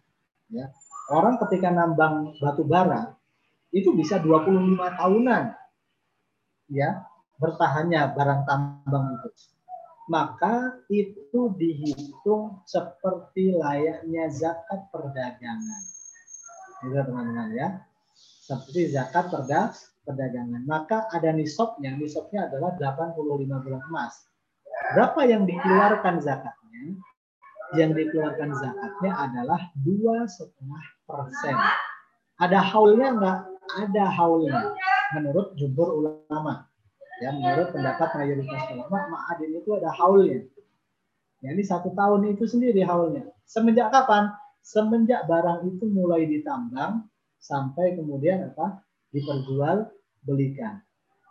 [0.51, 0.67] ya.
[1.07, 3.14] Orang ketika nambang batu bara
[3.75, 5.51] itu bisa 25 tahunan.
[6.71, 7.03] Ya,
[7.37, 9.29] bertahannya barang tambang itu.
[10.07, 15.83] Maka itu dihitung seperti layaknya zakat perdagangan
[16.85, 17.69] juga teman-teman ya.
[18.45, 19.73] Seperti zakat perda
[20.05, 20.61] perdagangan.
[20.69, 21.97] Maka ada nisabnya.
[21.97, 24.13] Nisabnya adalah 85 gram emas.
[24.93, 27.01] Berapa yang dikeluarkan zakatnya?
[27.73, 31.55] Yang dikeluarkan zakatnya adalah dua setengah persen.
[32.37, 33.39] Ada haulnya enggak?
[33.73, 34.75] Ada haulnya.
[35.17, 36.69] Menurut jumhur ulama.
[37.23, 40.43] Ya, menurut pendapat mayoritas ulama, ma'adin itu ada haulnya.
[41.39, 43.31] Ya, ini satu tahun itu sendiri haulnya.
[43.47, 44.35] Semenjak kapan?
[44.65, 47.05] semenjak barang itu mulai ditambang
[47.37, 48.81] sampai kemudian apa
[49.13, 49.93] diperjual
[50.25, 50.81] belikan.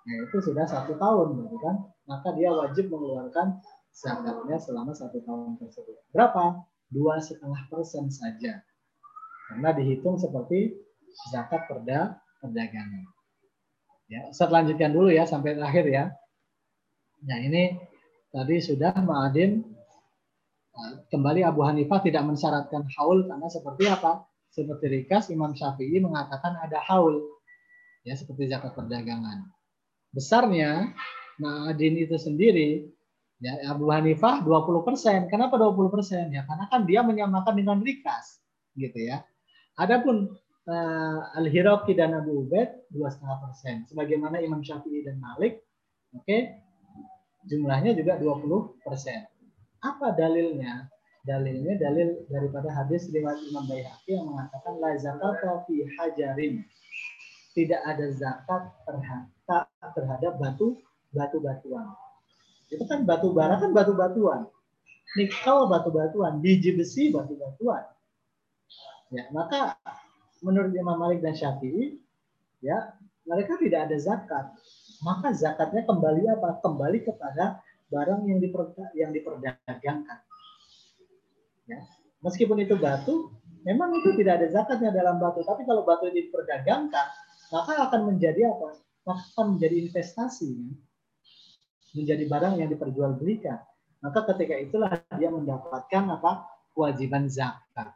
[0.06, 1.90] Nah itu sudah satu tahun, gitu kan?
[2.06, 3.58] Maka dia wajib mengeluarkan
[3.90, 5.98] zakatnya selama satu tahun tersebut.
[6.14, 6.62] Berapa?
[6.94, 8.62] Dua setengah persen saja,
[9.50, 10.78] karena dihitung seperti
[11.34, 13.08] zakat perda perdagangan.
[14.12, 16.04] Ya, saya lanjutkan dulu ya sampai akhir ya.
[17.24, 17.80] Nah ini
[18.28, 19.64] tadi sudah Ma'adin
[21.08, 24.28] kembali Abu Hanifah tidak mensyaratkan haul karena seperti apa?
[24.52, 27.24] Seperti rikas Imam Syafi'i mengatakan ada haul.
[28.04, 29.48] Ya, seperti zakat perdagangan.
[30.12, 30.92] Besarnya
[31.40, 32.84] ma'adin itu sendiri
[33.40, 35.32] ya Abu Hanifah 20%.
[35.32, 36.28] Kenapa 20%?
[36.28, 38.44] Ya karena kan dia menyamakan dengan rikas
[38.76, 39.24] gitu ya.
[39.74, 40.30] Adapun
[40.68, 43.90] uh, Al-Hiraqi dan Abu Ubaid 2,5%.
[43.92, 45.60] Sebagaimana Imam Syafi'i dan Malik,
[46.16, 46.60] oke, okay,
[47.48, 48.80] jumlahnya juga 20%.
[49.84, 50.88] Apa dalilnya?
[51.24, 56.60] Dalilnya dalil daripada hadis riwayat Imam Baihaqi yang mengatakan la zakat fi hajarin.
[57.56, 59.64] Tidak ada zakat terhadap
[59.96, 60.76] terhadap batu
[61.16, 61.96] batu-batuan.
[62.68, 64.50] Itu kan batu bara kan batu-batuan.
[65.14, 67.86] Nikel batu-batuan, biji besi batu-batuan.
[69.14, 69.78] Ya, maka
[70.44, 71.96] menurut Imam Malik dan Syafi'i,
[72.60, 72.92] ya
[73.24, 74.44] mereka tidak ada zakat.
[75.00, 76.60] Maka zakatnya kembali apa?
[76.60, 80.20] Kembali kepada barang yang diperda yang diperdagangkan.
[81.64, 81.80] Ya.
[82.20, 83.32] Meskipun itu batu,
[83.64, 85.40] memang itu tidak ada zakatnya dalam batu.
[85.44, 87.06] Tapi kalau batu itu diperdagangkan,
[87.52, 88.80] maka akan menjadi apa?
[89.04, 90.48] Maka akan menjadi investasi.
[90.52, 90.72] ya.
[91.94, 93.60] Menjadi barang yang diperjualbelikan.
[94.04, 96.48] Maka ketika itulah dia mendapatkan apa?
[96.76, 97.94] Kewajiban zakat.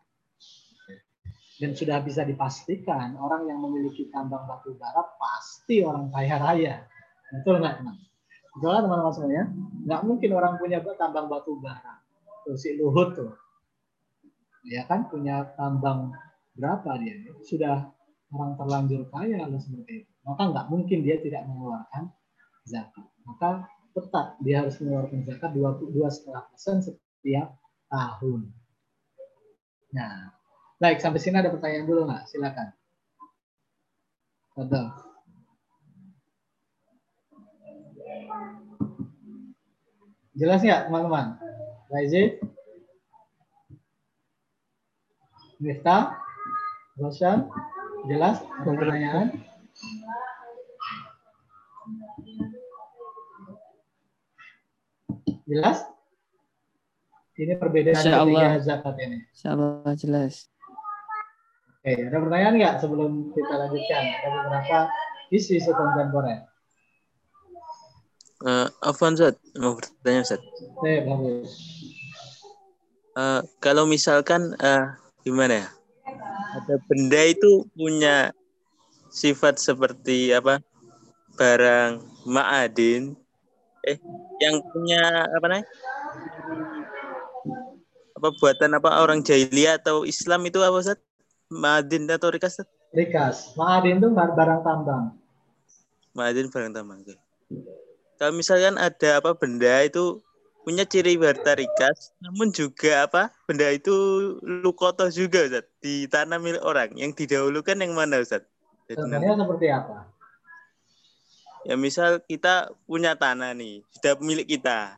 [1.59, 6.75] Dan sudah bisa dipastikan orang yang memiliki tambang batu bara pasti orang kaya raya.
[7.35, 7.97] Betul nggak teman?
[8.55, 9.45] Betul nggak teman-teman semuanya?
[9.83, 11.99] Nggak mungkin orang punya tambang batu bara.
[12.47, 13.35] Tuh si Luhut tuh.
[14.71, 16.15] Ya kan punya tambang
[16.55, 17.27] berapa dia?
[17.43, 17.91] Sudah
[18.31, 20.11] orang terlanjur kaya lah seperti itu.
[20.23, 22.15] Maka nggak mungkin dia tidak mengeluarkan
[22.63, 23.07] zakat.
[23.27, 23.67] Maka
[23.99, 27.59] tetap dia harus mengeluarkan zakat dua setengah persen setiap
[27.91, 28.53] tahun.
[29.89, 30.38] Nah,
[30.79, 32.25] baik sampai sini ada pertanyaan dulu nggak?
[32.31, 32.69] Silakan.
[34.55, 34.87] Betul.
[40.39, 41.27] Jelas nggak teman-teman?
[41.91, 42.39] Raizid?
[45.59, 46.15] Miftah?
[46.95, 47.51] Roshan?
[48.07, 48.39] Jelas?
[48.63, 49.27] Ada pertanyaan?
[55.49, 55.83] Jelas?
[57.39, 58.31] Ini perbedaan Insya Allah.
[58.55, 59.19] ketiga zakat ini.
[59.35, 60.35] Insya Allah jelas.
[61.89, 64.05] Oke, ada pertanyaan nggak sebelum kita lanjutkan?
[64.05, 64.79] Ada beberapa
[65.33, 66.45] isu-isu kontemporer.
[68.45, 70.45] Eh, Afwan Zat, mau bertanya Zat.
[70.77, 71.49] Oke, bagus.
[73.17, 74.85] Eh, kalau misalkan eh,
[75.25, 75.69] gimana ya?
[76.61, 78.37] Ada benda itu punya
[79.09, 80.61] sifat seperti apa?
[81.41, 83.17] Barang ma'adin
[83.89, 83.97] eh
[84.45, 85.67] yang punya apa namanya?
[88.13, 91.08] Apa buatan apa orang jahiliyah atau Islam itu apa Zat?
[91.49, 92.61] Ma'adin atau rikas?
[92.93, 95.17] Rikas, ma'adin itu bar- barang tambang.
[96.13, 97.01] Ma'adin barang tambang.
[97.05, 97.17] oke.
[98.19, 100.21] Kalau misalkan ada apa benda itu
[100.67, 103.95] punya ciri harta rikas, namun juga apa benda itu
[104.43, 106.93] lukoto juga Ustaz, di tanah milik orang.
[106.93, 108.45] Yang didahulukan yang mana Ustaz?
[108.89, 110.19] Contohnya seperti apa?
[111.69, 114.97] ya misal kita punya tanah nih, sudah milik kita.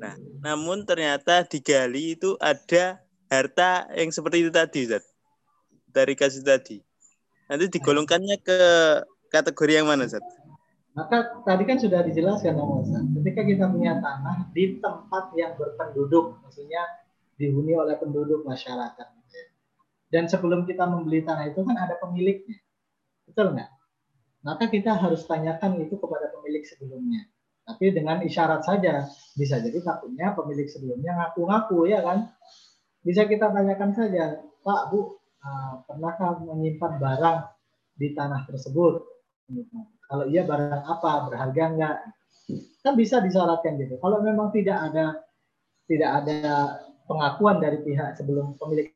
[0.00, 5.09] Nah, namun ternyata digali itu ada harta yang seperti itu tadi Ustaz.
[5.90, 6.78] Dari kasih tadi.
[7.50, 8.58] Nanti digolongkannya ke
[9.26, 10.22] kategori yang mana Ustaz?
[10.94, 13.02] Maka tadi kan sudah dijelaskan sama Ustaz.
[13.18, 16.82] Ketika kita punya tanah di tempat yang berpenduduk, maksudnya
[17.34, 19.08] dihuni oleh penduduk masyarakat.
[20.10, 22.58] Dan sebelum kita membeli tanah itu kan ada pemiliknya.
[23.30, 23.70] Betul nggak?
[24.42, 27.30] Maka kita harus tanyakan itu kepada pemilik sebelumnya.
[27.62, 29.06] Tapi dengan isyarat saja.
[29.38, 32.26] Bisa jadi takutnya pemilik sebelumnya ngaku-ngaku ya kan.
[33.06, 37.38] Bisa kita tanyakan saja, Pak, Bu, uh, pernahkah menyimpan barang
[37.96, 39.04] di tanah tersebut?
[40.06, 41.96] Kalau iya barang apa, berharga enggak?
[42.82, 44.00] Kan bisa disyaratkan gitu.
[44.00, 45.20] Kalau memang tidak ada
[45.90, 46.38] tidak ada
[47.10, 48.94] pengakuan dari pihak sebelum pemilik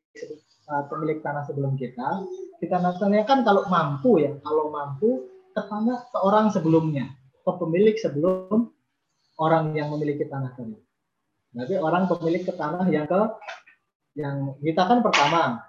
[0.71, 2.23] uh, pemilik tanah sebelum kita,
[2.63, 7.11] kita tanyakan kalau mampu ya, kalau mampu ke tanah ke orang sebelumnya,
[7.43, 8.71] pemilik sebelum
[9.39, 10.75] orang yang memiliki tanah tadi.
[11.55, 13.19] Berarti orang pemilik ke tanah yang ke
[14.15, 15.59] yang kita kan pertama,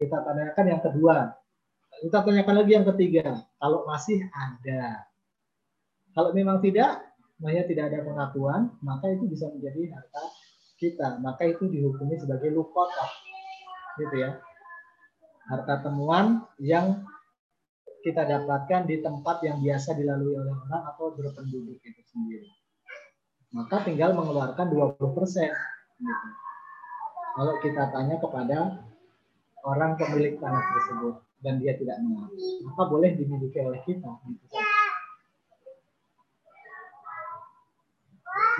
[0.00, 1.36] kita tanyakan yang kedua,
[2.00, 5.04] kita tanyakan lagi yang ketiga, kalau masih ada.
[6.16, 7.04] Kalau memang tidak,
[7.36, 10.24] makanya tidak ada pengakuan, maka itu bisa menjadi harta
[10.80, 11.20] kita.
[11.20, 13.06] Maka itu dihukumi sebagai lukota.
[14.00, 14.40] Gitu ya.
[15.52, 17.04] Harta temuan yang
[18.00, 22.48] kita dapatkan di tempat yang biasa dilalui oleh orang atau berpenduduk itu sendiri.
[23.52, 24.96] Maka tinggal mengeluarkan 20%.
[26.00, 26.28] Gitu.
[27.36, 28.89] Kalau kita tanya kepada
[29.64, 32.36] orang pemilik tanah tersebut dan dia tidak mengaku,
[32.68, 34.10] maka boleh dimiliki oleh kita.
[34.28, 34.44] Gitu.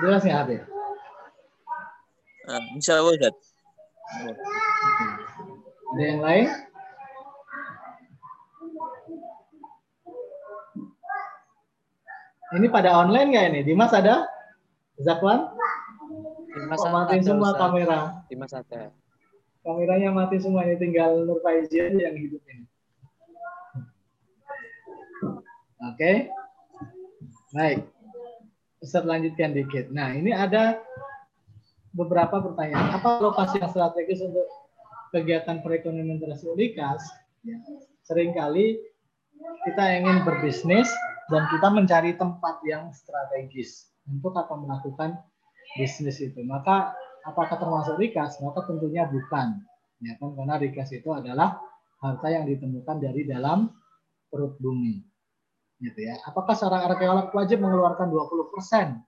[0.00, 0.62] Jelas nggak Habib?
[2.50, 3.36] Eh, insya Allah Ustaz.
[5.90, 6.46] Ada yang lain?
[12.50, 13.60] Ini pada online nggak ini?
[13.62, 14.26] Dimas ada?
[14.98, 15.54] Zakwan?
[16.50, 17.60] Dimas Kok matiin ada, semua Ustaz.
[17.62, 17.98] kamera?
[18.26, 18.90] Dimas ada.
[19.60, 22.64] Kameranya mati semua ini tinggal Nur Faizi aja yang hidup ini.
[25.80, 26.32] Oke.
[27.52, 27.84] Baik.
[28.80, 29.92] Ustaz lanjutkan dikit.
[29.92, 30.80] Nah, ini ada
[31.92, 32.96] beberapa pertanyaan.
[32.96, 34.48] Apa lokasi yang strategis untuk
[35.12, 37.04] kegiatan perekonomian terasiulikas?
[37.44, 37.60] Ya.
[38.08, 38.80] Seringkali
[39.68, 40.88] kita ingin berbisnis
[41.28, 45.20] dan kita mencari tempat yang strategis untuk akan melakukan
[45.76, 46.40] bisnis itu.
[46.48, 46.96] Maka
[47.26, 48.40] apakah termasuk rikas?
[48.40, 49.60] Maka tentunya bukan.
[50.00, 51.60] Ya kan karena rikas itu adalah
[52.00, 53.68] harta yang ditemukan dari dalam
[54.32, 55.04] perut bumi.
[55.80, 56.20] Gitu ya.
[56.28, 59.00] Apakah seorang arkeolog wajib mengeluarkan 20%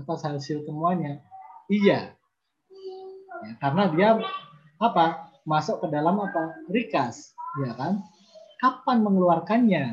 [0.00, 1.20] atas hasil temuannya?
[1.68, 2.12] Iya.
[3.40, 4.08] Ya, karena dia
[4.80, 5.32] apa?
[5.48, 6.60] Masuk ke dalam apa?
[6.68, 7.32] Rikas,
[7.64, 8.04] ya kan?
[8.60, 9.84] Kapan mengeluarkannya?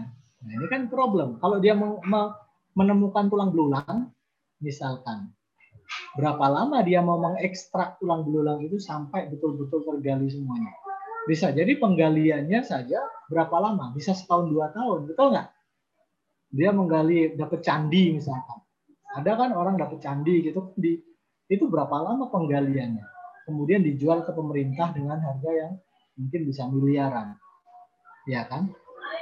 [0.44, 1.40] Nah, ini kan problem.
[1.40, 1.72] Kalau dia
[2.76, 4.12] menemukan tulang belulang,
[4.60, 5.32] misalkan,
[6.18, 10.74] berapa lama dia mau mengekstrak tulang belulang itu sampai betul-betul tergali semuanya?
[11.28, 13.92] Bisa jadi penggaliannya saja berapa lama?
[13.92, 15.48] Bisa setahun dua tahun, betul nggak?
[16.56, 18.64] Dia menggali dapat candi misalkan.
[19.12, 20.96] Ada kan orang dapat candi gitu di
[21.48, 23.04] itu berapa lama penggaliannya?
[23.48, 25.74] Kemudian dijual ke pemerintah dengan harga yang
[26.20, 27.36] mungkin bisa miliaran.
[28.28, 28.72] Ya kan?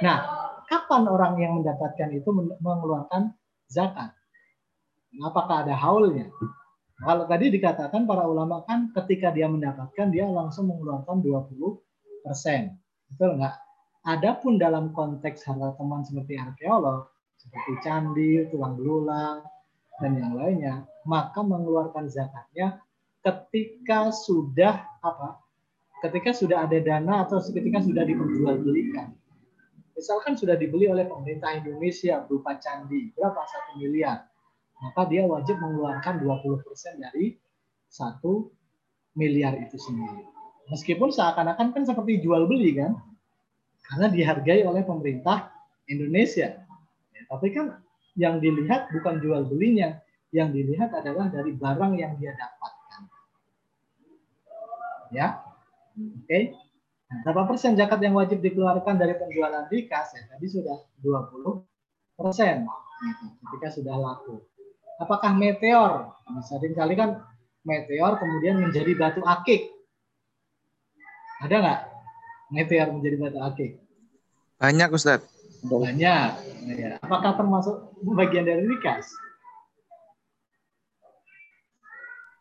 [0.02, 0.18] Nah,
[0.66, 3.34] kapan orang yang mendapatkan itu men- mengeluarkan
[3.70, 4.14] zakat?
[5.24, 6.28] Apakah ada haulnya?
[6.96, 12.80] Kalau tadi dikatakan para ulama kan ketika dia mendapatkan dia langsung mengeluarkan 20 persen.
[13.12, 13.56] Betul nggak?
[14.06, 19.44] Adapun dalam konteks harta teman seperti arkeolog, seperti candi, tulang belulang,
[19.98, 22.80] dan yang lainnya, maka mengeluarkan zakatnya
[23.24, 25.42] ketika sudah apa?
[26.04, 29.16] Ketika sudah ada dana atau ketika sudah diperjualbelikan.
[29.96, 33.40] Misalkan sudah dibeli oleh pemerintah Indonesia berupa candi, berapa?
[33.48, 34.28] Satu miliar.
[34.76, 37.40] Maka dia wajib mengeluarkan 20% dari
[37.88, 38.52] satu
[39.16, 40.28] miliar itu sendiri.
[40.68, 42.98] Meskipun seakan-akan kan seperti jual beli kan,
[43.86, 45.54] karena dihargai oleh pemerintah
[45.86, 46.60] Indonesia.
[47.14, 47.80] Ya, tapi kan
[48.18, 50.02] yang dilihat bukan jual belinya,
[50.34, 53.02] yang dilihat adalah dari barang yang dia dapatkan.
[55.14, 55.40] Ya,
[55.94, 56.40] oke.
[57.06, 60.18] Nah, berapa persen zakat yang wajib dikeluarkan dari penjualan rikas?
[60.18, 61.62] Ya, tadi sudah 20
[62.18, 62.66] persen
[63.06, 64.42] gitu, ketika sudah laku.
[64.96, 66.16] Apakah meteor?
[66.26, 67.20] Nah, sering kali kan
[67.66, 69.68] meteor kemudian menjadi batu akik.
[71.44, 71.80] Ada nggak
[72.54, 73.72] meteor menjadi batu akik?
[74.56, 75.28] Banyak Ustadz.
[75.68, 76.30] Banyak.
[76.72, 76.96] Ya.
[77.04, 79.04] Apakah termasuk bagian dari rikas?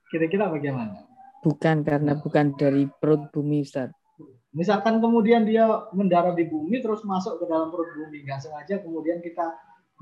[0.07, 1.03] Kira-kira bagaimana?
[1.43, 3.91] Bukan karena bukan dari perut bumi Ustaz.
[4.55, 9.19] Misalkan kemudian dia mendarat di bumi terus masuk ke dalam perut bumi nggak sengaja kemudian
[9.19, 9.51] kita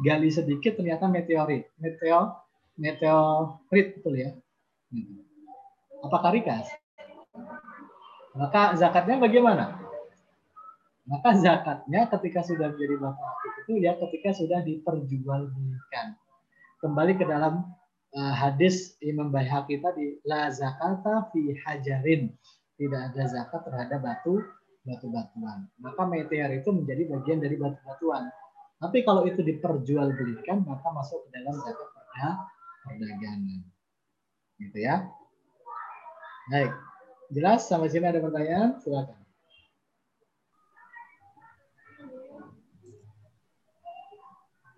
[0.06, 2.43] gali sedikit ternyata meteorit, meteor,
[2.78, 4.32] meteorit betul ya.
[4.90, 5.24] Hmm.
[6.04, 6.68] Apakah rikas?
[8.34, 9.78] Maka zakatnya bagaimana?
[11.04, 16.16] Maka zakatnya ketika sudah menjadi batu akik itu ya ketika sudah diperjualbelikan.
[16.80, 17.64] Kembali ke dalam
[18.16, 22.32] uh, hadis Imam Baihaqi tadi la zakata fi hajarin.
[22.74, 24.42] Tidak ada zakat terhadap batu
[24.84, 25.70] batu-batuan.
[25.80, 28.28] Maka meteor itu menjadi bagian dari batu-batuan.
[28.82, 32.30] Tapi kalau itu diperjualbelikan maka masuk ke dalam zakat pada
[32.84, 33.62] perdagangan.
[34.60, 35.08] Gitu ya.
[36.52, 36.72] Baik.
[37.34, 38.78] Jelas sampai sini ada pertanyaan?
[38.84, 39.24] Silakan.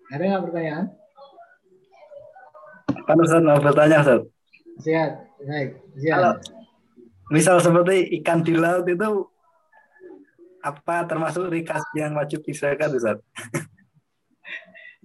[0.06, 0.86] Ada nggak pertanyaan?
[3.06, 4.22] Kan Ustaz mau bertanya Ustaz.
[4.86, 5.10] Siap.
[5.42, 5.68] Baik.
[5.98, 6.14] Siap.
[6.14, 6.32] Kalau
[7.34, 9.26] misal seperti ikan di laut itu
[10.62, 13.18] apa termasuk rikas yang wajib dizakat Ustaz?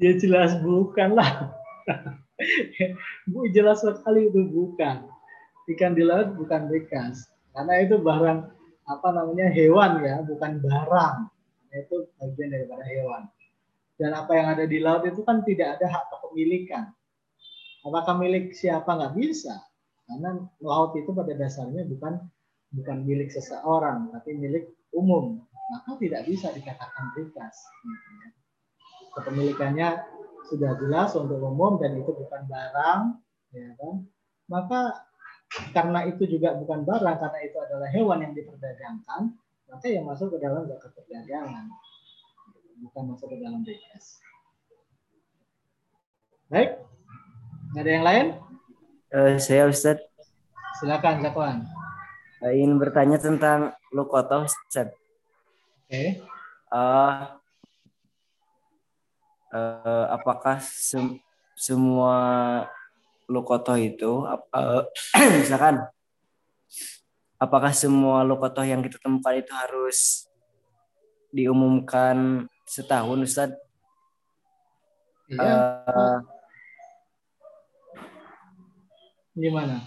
[0.02, 1.54] Ya jelas bukan lah.
[3.30, 5.06] Bu jelas sekali itu bukan.
[5.70, 7.30] Ikan di laut bukan rikas.
[7.54, 8.40] Karena itu barang
[8.88, 11.16] apa namanya hewan ya, bukan barang.
[11.72, 13.24] Itu bagian daripada hewan.
[13.96, 16.90] Dan apa yang ada di laut itu kan tidak ada hak kepemilikan.
[17.86, 19.62] Apakah milik siapa nggak bisa?
[20.10, 22.20] Karena laut itu pada dasarnya bukan
[22.72, 25.40] bukan milik seseorang, tapi milik umum.
[25.72, 27.56] Maka tidak bisa dikatakan rikas.
[29.16, 30.04] Kepemilikannya
[30.50, 33.02] sudah jelas untuk umum dan itu bukan barang,
[33.54, 33.96] ya kan?
[34.50, 34.82] Maka
[35.76, 39.36] karena itu juga bukan barang, karena itu adalah hewan yang diperdagangkan,
[39.68, 41.68] maka yang masuk ke dalam zakat perdagangan,
[42.88, 44.20] bukan masuk ke dalam rikas.
[46.52, 46.84] Baik,
[47.80, 48.26] ada yang lain?
[49.12, 50.00] Eh, saya Ustaz
[50.80, 51.68] Silakan Zakwan.
[52.44, 54.92] eh, ingin bertanya tentang lukotoh Ustaz.
[55.88, 56.20] Oke.
[56.72, 57.16] Eh,
[59.52, 61.20] eh, apakah sem-
[61.56, 62.18] semua
[63.30, 64.84] lukotoh itu eh,
[65.42, 65.86] misalkan
[67.38, 70.28] apakah semua lukotoh yang kita temukan itu harus
[71.32, 73.52] diumumkan setahun Ustaz?
[75.32, 75.56] Iya.
[75.88, 76.18] Eh,
[79.32, 79.80] Gimana?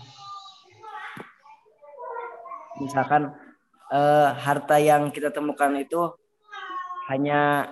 [2.81, 3.31] misalkan
[3.95, 6.11] eh, harta yang kita temukan itu
[7.07, 7.71] hanya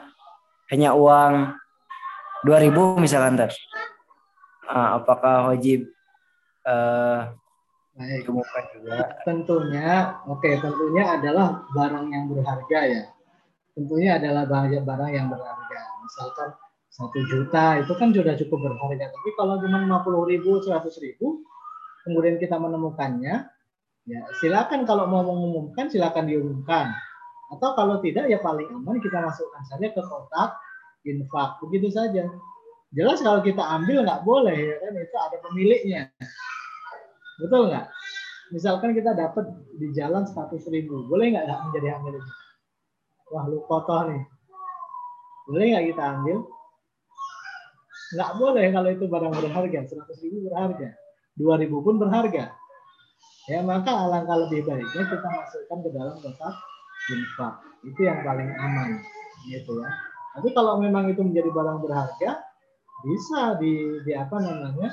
[0.70, 1.56] hanya uang
[2.46, 3.52] 2000 misalkan ter
[4.72, 5.84] Ah, apakah wajib
[6.64, 7.20] eh
[7.92, 8.24] Baik.
[8.24, 13.02] ditemukan juga Tentunya, oke, tentunya adalah barang yang berharga ya.
[13.76, 15.80] Tentunya adalah barang barang yang berharga.
[16.00, 16.48] Misalkan
[16.88, 19.12] satu juta itu kan sudah cukup berharga.
[19.12, 21.44] Tapi kalau cuma 50 ribu, 100 ribu,
[22.08, 23.52] kemudian kita menemukannya,
[24.02, 26.90] Ya, silakan kalau mau mengumumkan silakan diumumkan.
[27.54, 30.58] Atau kalau tidak ya paling aman kita masukkan saja ke kotak
[31.06, 31.58] infak.
[31.62, 32.26] Begitu saja.
[32.92, 36.02] Jelas kalau kita ambil nggak boleh ya kan itu ada pemiliknya.
[37.40, 37.88] Betul nggak?
[38.52, 39.48] Misalkan kita dapat
[39.80, 42.32] di jalan 100 ribu, boleh nggak menjadi ambil itu?
[43.32, 44.24] Wah lu kotor nih.
[45.48, 46.38] Boleh nggak kita ambil?
[48.12, 50.88] Nggak boleh kalau itu barang berharga, 100 ribu berharga.
[51.40, 52.52] 2000 pun berharga.
[53.48, 56.54] Ya maka alangkah lebih baiknya kita masukkan ke dalam kotak
[57.08, 57.54] infak.
[57.82, 59.00] Itu yang paling aman,
[59.48, 59.90] gitu ya.
[60.32, 62.30] Tapi kalau memang itu menjadi barang berharga,
[63.04, 64.88] bisa di, di apa namanya?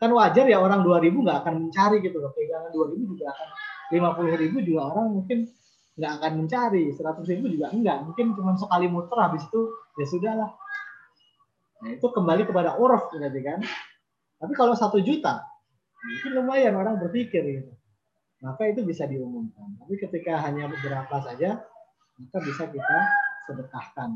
[0.00, 2.32] Kan wajar ya orang 2000 nggak akan mencari gitu loh.
[2.32, 3.48] Pegangan 2000 juga akan
[3.90, 5.50] 50 ribu juga orang mungkin
[5.98, 9.60] nggak akan mencari 100 ribu juga enggak mungkin cuma sekali muter habis itu
[9.98, 10.50] ya sudahlah
[11.82, 13.60] nah itu kembali kepada uruf berarti kan
[14.38, 15.44] tapi kalau satu juta
[16.00, 17.72] mungkin lumayan orang berpikir gitu
[18.40, 21.60] maka itu bisa diumumkan tapi ketika hanya beberapa saja
[22.16, 22.98] maka bisa kita
[23.48, 24.10] sedekahkan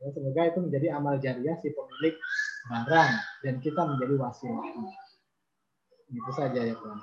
[0.00, 2.14] ya, semoga itu menjadi amal jariah si pemilik
[2.68, 3.12] barang
[3.44, 4.66] dan kita menjadi wasilah
[6.10, 6.98] itu saja ya Tuhan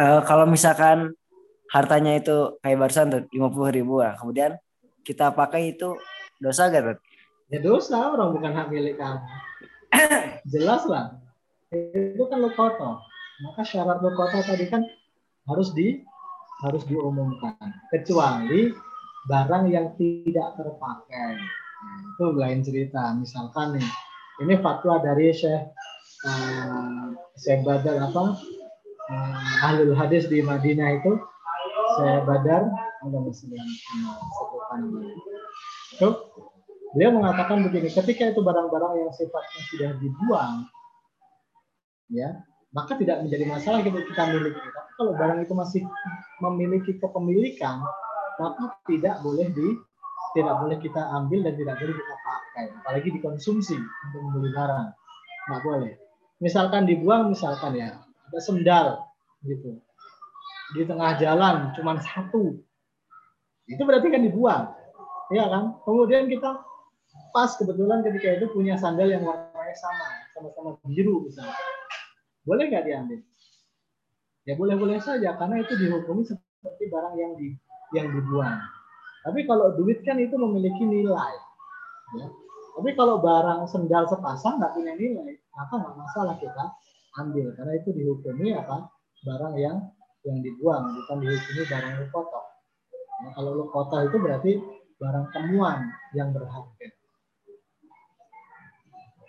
[0.00, 1.14] uh, kalau misalkan
[1.70, 4.58] hartanya itu kayak barusan tuh lima puluh ribu lah, kemudian
[5.06, 5.94] kita pakai itu
[6.42, 6.98] dosa gak tuh?
[7.50, 9.22] Ya dosa orang bukan hak milik kamu.
[10.52, 11.18] Jelas lah.
[11.70, 13.02] Itu kan lukoto.
[13.40, 14.82] Maka syarat lukoto tadi kan
[15.46, 16.02] harus di
[16.66, 17.54] harus diumumkan.
[17.90, 18.74] Kecuali
[19.28, 21.36] barang yang tidak terpakai.
[21.80, 23.12] Nah, itu lain cerita.
[23.16, 23.88] Misalkan nih,
[24.40, 25.68] ini fatwa dari Syekh
[26.24, 28.36] uh, Syekh Badar apa
[29.12, 31.12] uh, ahlul hadis di Madinah itu
[32.00, 32.68] Syekh Badar
[35.96, 36.08] itu
[36.92, 40.68] beliau mengatakan begini ketika itu barang-barang yang sifatnya sudah dibuang
[42.12, 45.82] ya maka tidak menjadi masalah kita kita miliki tapi kalau barang itu masih
[46.44, 47.80] memiliki kepemilikan
[48.40, 49.68] maka tidak boleh di
[50.32, 52.64] tidak boleh kita ambil dan tidak boleh kita pakai.
[52.80, 54.88] Apalagi dikonsumsi untuk membeli barang.
[55.50, 55.92] Nggak boleh.
[56.40, 59.04] Misalkan dibuang misalkan ya ada sendal
[59.44, 59.76] gitu.
[60.72, 62.56] Di tengah jalan cuma satu.
[63.68, 64.64] Itu berarti kan dibuang
[65.30, 65.78] ya kan?
[65.86, 66.62] Kemudian kita
[67.30, 71.54] pas kebetulan ketika itu punya sandal yang warnanya sama sama-sama biru misalnya.
[72.42, 73.20] Boleh nggak diambil?
[74.48, 77.54] Ya boleh-boleh saja karena itu dihukumi seperti barang yang di
[77.96, 78.58] yang dibuang
[79.20, 81.34] tapi kalau duit kan itu memiliki nilai
[82.16, 82.26] ya.
[82.78, 86.64] tapi kalau barang sendal sepasang nggak punya nilai maka nggak masalah kita
[87.18, 88.86] ambil karena itu dihukumi apa
[89.26, 89.76] barang yang
[90.24, 92.40] yang dibuang bukan dihukumi barang lukoto.
[93.20, 94.52] Nah, kalau lukoto itu berarti
[95.00, 96.88] barang temuan yang berharga.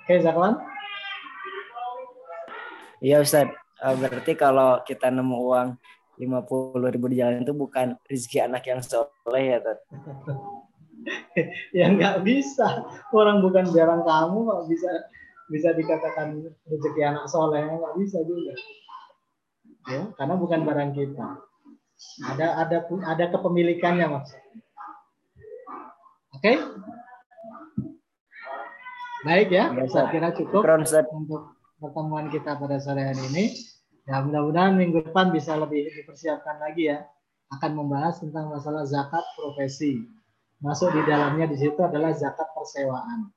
[0.04, 0.60] Oke, Zakwan?
[3.00, 3.48] Iya Ustaz.
[3.82, 5.68] Eh, berarti kalau kita nemu uang
[6.22, 9.80] 50 ribu di jalan itu bukan rezeki anak yang soleh ya Tad?
[11.78, 12.86] ya nggak bisa.
[13.10, 14.92] Orang bukan barang kamu kok bisa
[15.52, 18.56] bisa dikatakan rezeki anak soleh nggak bisa juga
[19.92, 21.28] ya karena bukan barang kita
[22.32, 24.62] ada ada ada kepemilikannya maksudnya
[26.32, 26.56] oke okay?
[29.28, 30.64] baik ya saya kira cukup
[31.12, 33.46] untuk pertemuan kita pada sore hari ini
[34.12, 37.08] ya mudah-mudahan minggu depan bisa lebih dipersiapkan lagi ya
[37.56, 40.04] akan membahas tentang masalah zakat profesi
[40.60, 43.32] masuk di dalamnya di situ adalah zakat persewaan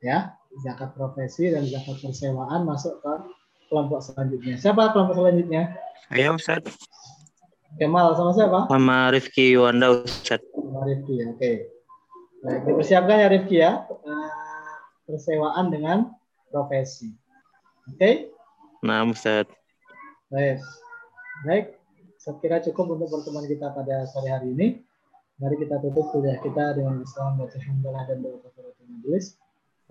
[0.00, 0.32] ya
[0.64, 3.12] zakat profesi dan zakat persewaan masuk ke
[3.72, 4.60] kelompok selanjutnya.
[4.60, 5.72] Siapa kelompok selanjutnya?
[6.12, 6.60] Ayo Ustaz.
[7.80, 8.68] Kemal sama siapa?
[8.68, 10.44] Sama Rifki Wanda Ustaz.
[10.52, 11.40] Sama Rifki, oke.
[11.40, 11.56] Okay.
[12.44, 13.72] Baik, dipersiapkan ya Rifki ya.
[13.88, 14.30] Eh,
[15.08, 16.12] persewaan dengan
[16.52, 17.16] profesi.
[17.88, 17.96] Oke?
[17.96, 18.14] Okay?
[18.82, 19.46] Nah, Ustaz.
[20.26, 20.58] Baik.
[21.46, 21.78] Baik,
[22.18, 24.82] saya kira cukup untuk pertemuan kita pada sore hari ini.
[25.38, 29.38] Mari kita tutup kuliah kita dengan Islam baca hamdalah dan doa kafaratul majelis.